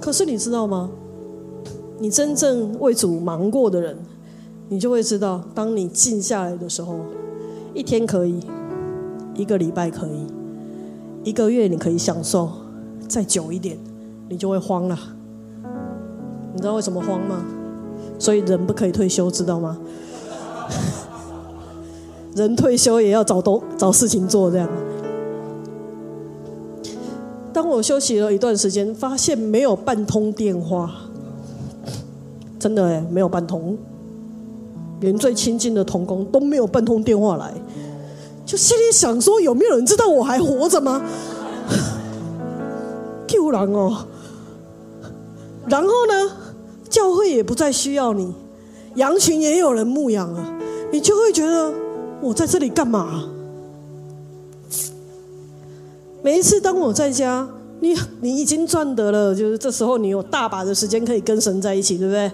[0.00, 0.90] 可是你知道吗？
[1.98, 3.96] 你真正为主忙过的人，
[4.68, 7.00] 你就会知道，当你静下来的时候，
[7.72, 8.40] 一天可以，
[9.34, 10.26] 一个礼拜可以，
[11.22, 12.50] 一个月你可以享受，
[13.08, 13.78] 再久一点，
[14.28, 14.98] 你就会慌了。
[16.52, 17.44] 你知道为什么慌吗？
[18.18, 19.78] 所以人不可以退休，知道吗？
[22.34, 24.68] 人退休也要找东找事情做，这样。
[27.52, 30.90] 当我休息了一段时间，发现没有半通电话，
[32.58, 33.78] 真的哎，没有半通，
[35.00, 37.54] 连最亲近的同工都没有半通电话来，
[38.44, 41.00] 就心里想说：有没有人知道我还活着吗？
[43.28, 44.04] 救人哦！
[45.68, 46.32] 然后呢，
[46.90, 48.34] 教会也不再需要你，
[48.96, 50.58] 羊群也有人牧养了，
[50.90, 51.83] 你就会觉得。
[52.24, 53.28] 我在这里干嘛？
[56.22, 57.46] 每一次当我在家
[57.80, 62.32] 你你已经赚得了，就是这时候你有大把的时间可以跟神在一起，对不对？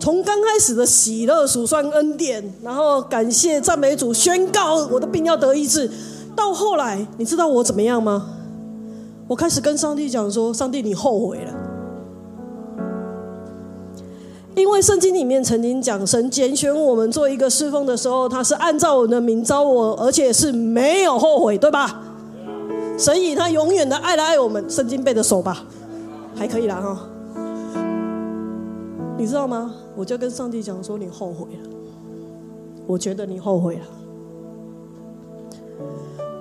[0.00, 5.90] 从刚开始的喜乐、数算恩典，然后感谢、赞美主、宣告我的病要得医治，
[6.34, 8.30] 到后来，你知道我怎么样吗？
[9.26, 11.52] 我开始跟上帝讲说：“上帝，你后悔了。”
[14.58, 22.02] 因为圣经里面曾经讲，神拣选我们做一个侍奉的时候，他是按照我的名招我，而且是没有后悔，对吧？
[22.98, 25.64] 神以他永远的爱来爱我们，圣经背的手吧？
[26.34, 26.98] 还可以啦哈。
[29.16, 29.72] 你知道吗？
[29.96, 31.68] 我就跟上帝讲说：“你后悔了，
[32.86, 33.82] 我觉得你后悔了。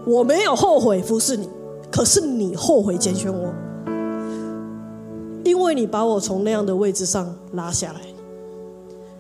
[0.06, 1.48] 我没有后悔服侍你，
[1.92, 3.54] 可是你后悔拣选我。”
[5.44, 8.02] 因为你把我从那样的位置上拉下来，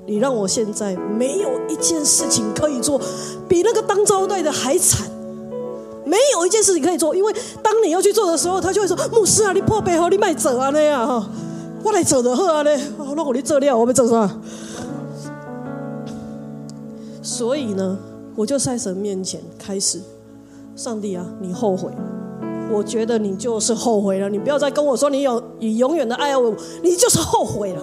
[0.06, 3.00] 你让我现在没有一件事情可以做，
[3.48, 5.08] 比那个当招待的还惨。
[6.06, 11.30] 没有一件事情可以做，因为当你要去做的时候，他就会说：“牧师啊，你破背后你卖走啊那样哈，
[11.84, 14.30] 我来走的喝啊嘞，那我你做了，我要做啥？”
[17.22, 17.98] 所以呢，
[18.38, 20.02] 我就在神面前开始，
[20.78, 21.92] 上帝啊，你后悔。
[22.72, 26.54] 我觉得你就是后悔了，你不要再跟我说你有你永远的爱我，
[26.84, 27.82] 你就是后悔了，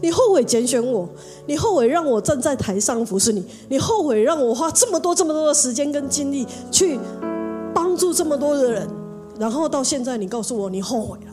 [0.00, 1.08] 你后悔拣选我，
[1.46, 6.98] 你后悔让我站在台上服侍你，你后悔让我花这么多这么多的时间跟精力去
[7.74, 8.88] 帮助这么多的人，
[9.38, 11.32] 然后到现在你告诉我你后悔了。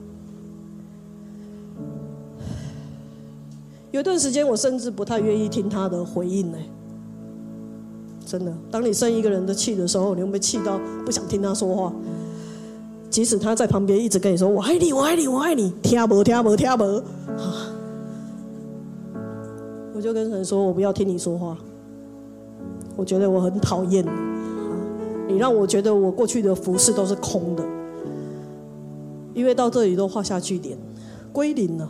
[3.92, 6.58] 有段时间我甚至不太愿意听他的回应呢，
[8.26, 11.94] 真的，当你生一个人的气的时候，你会被气到不想听他说话。
[13.10, 17.74] 即使他在旁边一直跟你说“我爱你，我爱你，我爱你”，听不听不听不，啊！
[19.96, 21.58] 我就跟神说：“我不要听你说话。”
[22.96, 27.64] 我觉得我很讨厌你，你让我觉得我过去的服饰都是空的，
[29.34, 30.78] 因为到这里都画下句点，
[31.32, 31.90] 归零了。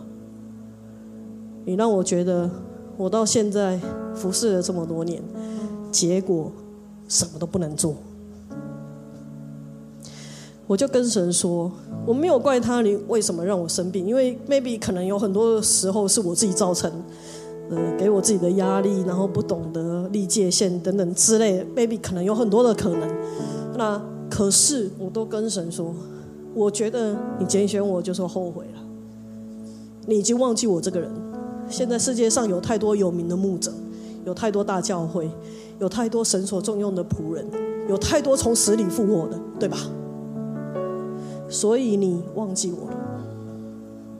[1.65, 2.49] 你让我觉得
[2.95, 3.79] 我到现在
[4.15, 5.21] 服侍了这么多年，
[5.91, 6.51] 结果
[7.07, 7.95] 什么都不能做。
[10.69, 11.71] 我就跟神说，
[12.05, 14.05] 我没有怪他，你为什么让我生病？
[14.05, 16.91] 因为 maybe 可能有很多时候是我自己造成，
[17.71, 23.09] 呃，给我自己的压力，然后不懂得立界限等等之类，maybe 可能有很多的可能。
[23.79, 23.99] 那
[24.29, 25.91] 可是我都跟神说，
[26.53, 28.79] 我觉得你拣选我就是后悔了，
[30.05, 31.09] 你已经忘记我这个人。
[31.67, 33.73] 现在世界上有太多有名的牧者，
[34.23, 35.27] 有太多大教会，
[35.79, 37.43] 有太多神所重用的仆人，
[37.89, 39.75] 有太多从死里复活的，对吧？
[41.49, 42.97] 所以你忘记我了，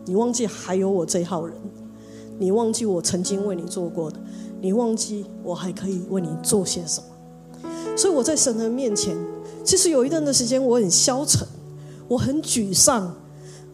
[0.06, 1.56] 你忘记还有我这号人，
[2.40, 4.18] 你忘记我曾经为你做过的，
[4.60, 7.70] 你忘记我还可以为你做些什么。
[7.96, 9.16] 所以我在神的面前，
[9.64, 11.48] 其实有一段的时间我很消沉，
[12.08, 13.14] 我很沮丧，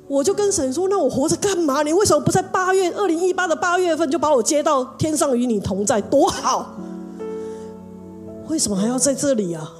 [0.08, 1.82] 我就跟神说：“那我活着干嘛？
[1.84, 6.76] 你为什么不在八月二零一八的八月份就把我接到天上与你同在，多好？
[8.49, 9.72] 为什么还要在这里啊？”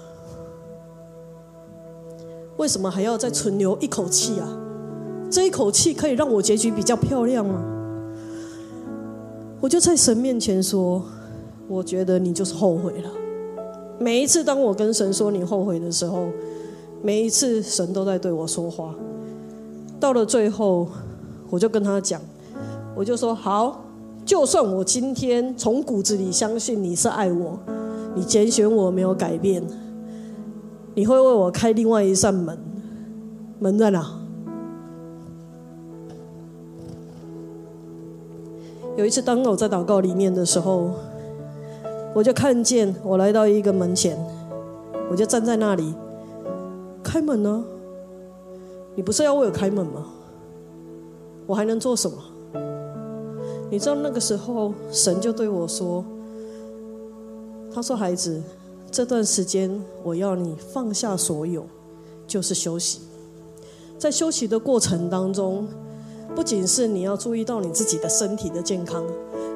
[2.58, 4.48] 为什么还要再存留一口气啊？
[5.30, 7.64] 这一口气可以让我结局比较漂亮吗？
[9.60, 11.02] 我就在神面前说，
[11.68, 13.10] 我觉得你就是后悔了。
[13.98, 16.28] 每一次当我跟神说你后悔的时候，
[17.02, 18.94] 每一次神都在对我说话。
[20.00, 20.88] 到了最后，
[21.50, 22.22] 我就跟他讲，
[22.96, 23.84] 我就说好，
[24.26, 27.58] 就算我今天从骨子里相信你是爱我，
[28.14, 29.64] 你拣选我没有改变。
[30.96, 32.58] 你会为我开另外一扇门，
[33.60, 34.18] 门在哪？
[38.96, 40.92] 有一次，当我在祷告里面的时候，
[42.14, 44.18] 我就看见我来到一个门前，
[45.12, 45.94] 我就站在那里，
[47.04, 47.62] 开门呢？
[48.96, 50.06] 你不是要为我开门吗？
[51.46, 52.18] 我还能做什么？
[53.70, 56.06] 你知道那个时候，神就对我说
[57.76, 58.42] ：“他说，孩子。”
[58.92, 61.66] 这段时间，我要你放下所有，
[62.26, 63.02] 就是休息。
[63.98, 65.68] 在休息的过程当中，
[66.36, 69.04] 不仅是你要注意到你自己的身体的健康，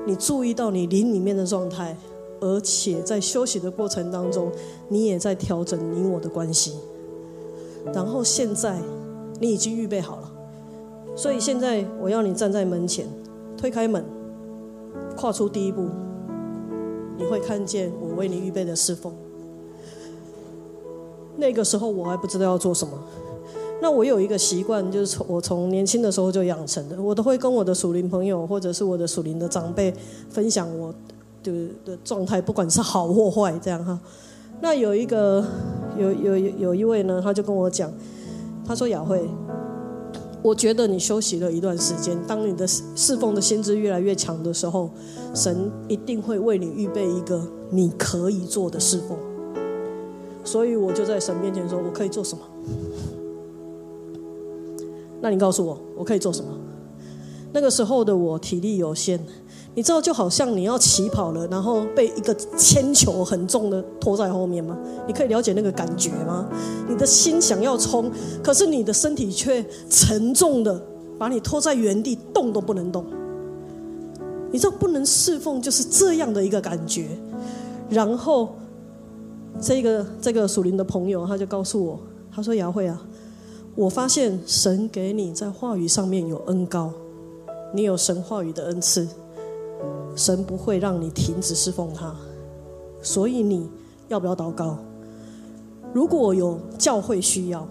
[0.05, 1.95] 你注意到你灵里面的状态，
[2.39, 4.51] 而且在休息的过程当中，
[4.87, 6.75] 你也在调整你我的关系。
[7.93, 8.77] 然后现在，
[9.39, 10.31] 你已经预备好了，
[11.15, 13.07] 所以现在我要你站在门前，
[13.57, 14.03] 推开门，
[15.15, 15.87] 跨出第一步，
[17.19, 19.13] 你会看见我为你预备的侍奉。
[21.35, 22.93] 那个时候我还不知道要做什么，
[23.81, 29.93] 那我有一个习惯，就是从我从年轻的时候就养成的，我都会跟我的属灵朋友或者是我的属灵的长辈
[30.29, 30.93] 分享我
[31.43, 33.99] 的的状态，不管是好或坏，这样哈。
[34.61, 35.45] 那有一个
[35.97, 37.89] 有有有一位呢，他就跟我讲，
[38.65, 39.29] 他说雅慧，
[40.41, 44.89] 我觉得你休息了一段时间，当你的侍奉的心智越来越强的时候，
[45.35, 49.17] 神一定会为你预备一个你可以做的侍奉。
[50.45, 52.41] 所以我就在神面前说，我可以做什么？
[55.21, 56.49] 那你告诉我，我可以做什么？
[57.51, 59.19] 那个时候的我体力有限，
[59.79, 64.77] 你知道，就好像你要起跑了，然后被一个铅球很重的拖在后面吗？
[65.07, 66.49] 你可以了解那个感觉吗？
[66.89, 68.11] 你的心想要冲，
[68.43, 70.83] 可是你的身体却沉重的
[71.17, 73.05] 把你拖在原地，动都不能动。
[74.51, 77.07] 你知道不能侍奉就是这样的一个感觉。
[77.89, 78.49] 然后，
[79.61, 81.97] 这个这个属灵的朋友他就告诉我，
[82.29, 83.01] 他说：“雅慧啊。”
[83.75, 86.91] 我发现神给你在话语上面有恩高，
[87.73, 89.07] 你有神话语的恩赐，
[90.15, 92.15] 神不会让你停止侍奉他，
[93.01, 93.69] 所以你
[94.07, 94.77] 要不要祷告？
[95.93, 97.61] 如果有教会需要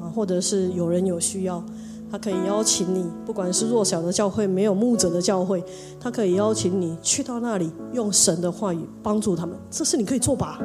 [0.00, 1.64] 啊，或者是有人有需要，
[2.10, 5.64] 他可以邀请你，不管是弱小的教会、没有牧者的教会，
[5.98, 10.60] 他可以邀请你去到那里，用神的话语帮助他们，这是你可以做吧？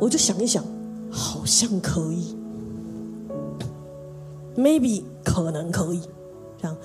[0.00, 0.64] 我就想一想，
[1.10, 2.36] 好像可以。
[4.56, 6.00] maybe 可能可以
[6.62, 6.76] 这样，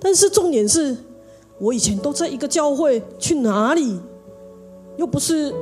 [0.00, 0.96] 但是重点是，
[1.58, 3.98] 我以前都在一个教会，去哪里
[4.96, 5.54] 又不是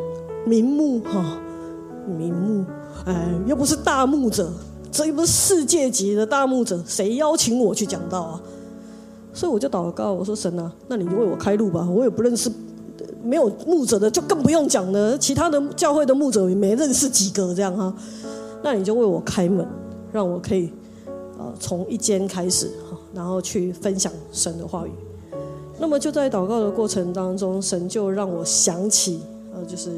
[0.45, 1.39] 名目哈，
[2.07, 2.65] 名目
[3.07, 4.51] 哎，又不是大牧者，
[4.91, 8.41] 这又不是世界级的大牧者，谁邀请我去讲道啊？
[9.33, 12.51] 所以我就祷告，我说神啊，那你就为我开路吧，我也不认识
[13.23, 17.95] 没有牧者的，就更不用讲了，其他的教会的牧者也没认识几个这样哈，
[18.63, 19.67] 那你就为我开门，
[20.13, 20.71] 让我可以
[21.39, 21.53] 呃。
[21.61, 24.91] 从一间开始哈，然后去分享神的话语。
[25.79, 29.21] 那么就在祷告的过程当中，神就让我想起，
[29.53, 29.91] 呃，就是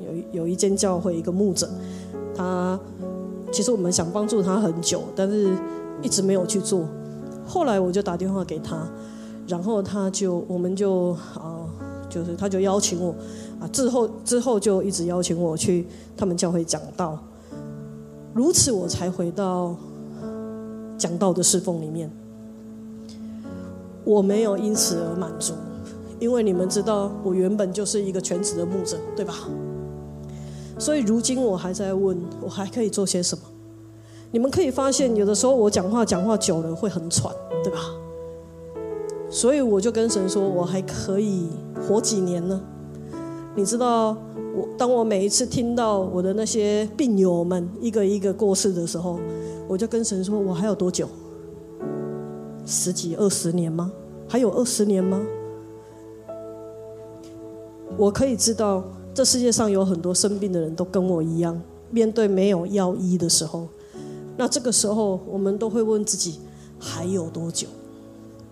[0.00, 1.68] 有有一间教会一个牧者，
[2.34, 2.78] 他
[3.52, 5.54] 其实我们想帮助他很久，但是
[6.02, 6.84] 一直没有去做。
[7.46, 8.86] 后来我就打电话给他，
[9.46, 11.66] 然后他就我们就啊，
[12.08, 13.14] 就是他就邀请我
[13.60, 17.18] 啊，之后之后就一直邀请我去他们教会讲道，
[18.34, 19.74] 如此我才回到。
[20.98, 22.08] 讲道的侍奉里面，
[24.04, 25.54] 我没有因此而满足，
[26.18, 29.34] 因为你们知道，我原本就是一个全职的牧者，对吧？
[30.78, 33.44] 所以如今我还在问，我还可以做些什么？
[34.30, 37.32] 你们可以发现，有的时候我讲话讲话久了会很喘，
[37.62, 37.78] 对吧？
[39.30, 41.48] 所以我就跟神说，我还可以
[41.86, 42.60] 活几年呢？
[43.54, 44.16] 你知道，
[44.54, 49.18] 我当我每一次听到我的那些病友们一个一个过世的时候。
[49.68, 51.08] 我就跟神说：“我还有多久？
[52.72, 53.92] 十几、二十年吗？
[54.26, 55.20] 还有二十年吗？
[57.98, 61.60] 我可以知道，这世界上有很多生病的人都跟我一样，
[61.90, 63.68] 面对没有药医的时候，
[64.38, 66.40] 那这个时候我们都会问自己：
[66.78, 67.68] 还有多久？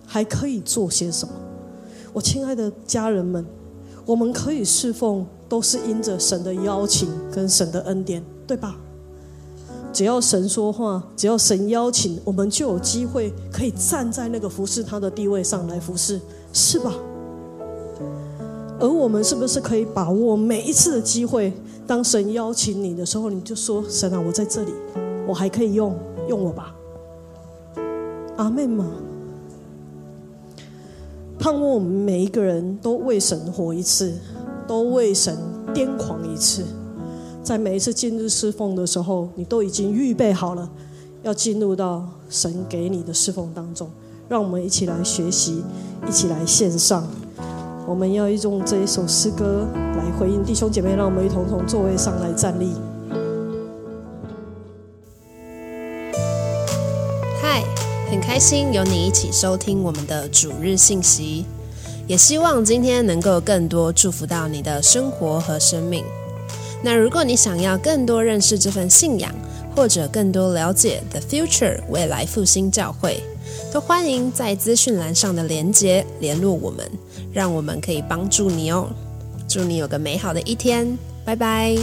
[0.07, 1.33] 还可以做些什么？
[2.13, 3.43] 我亲爱的家人们，
[4.05, 8.79] 我们可以侍奉，都是因着神的邀请跟神的恩典，对吧？”
[9.93, 16.21] 只要神说话，只要神邀请，我们就有机会可以站在那个服侍他的地位上来服侍，
[16.53, 16.95] 是吧？
[18.79, 21.53] 而我们是不是可以把握每一次的机会？
[21.87, 24.73] 当神邀请你的时候，你就说：“神啊，我在这里，
[25.27, 25.95] 我还可以用，
[26.29, 26.75] 用我吧。”
[28.39, 28.87] 阿妹吗？
[31.39, 34.15] 盼望我们每一个人都为神活一次，
[34.69, 35.37] 都为神
[35.75, 36.65] 癫狂一次。
[37.43, 40.69] 在每一次进入侍奉的时候，你都已经预备好了，
[41.23, 43.91] 要进入到神给你的侍奉当中。
[44.29, 45.65] 让我们一起来学习，
[46.07, 47.05] 一起来献上。
[47.89, 49.67] 我们要用这一首诗歌
[49.97, 52.73] 来回应弟兄姐妹，让我们一同从座位上来站立。
[57.41, 57.65] 嗨，
[58.11, 61.47] 很开心有你一起收听我们的主日信息，
[62.07, 66.05] 也希望今天能够更多祝福到你的生活和生命。
[66.83, 69.33] 那如果你想要更多认识这份信仰，
[69.77, 73.23] 或者更多了解 The Future 未来复兴教会，
[73.73, 76.91] 都欢迎在资讯栏上的连结联络我们，
[77.33, 78.89] 让我们可以帮助你哦。
[79.49, 81.77] 祝你有个美好的一天，拜拜。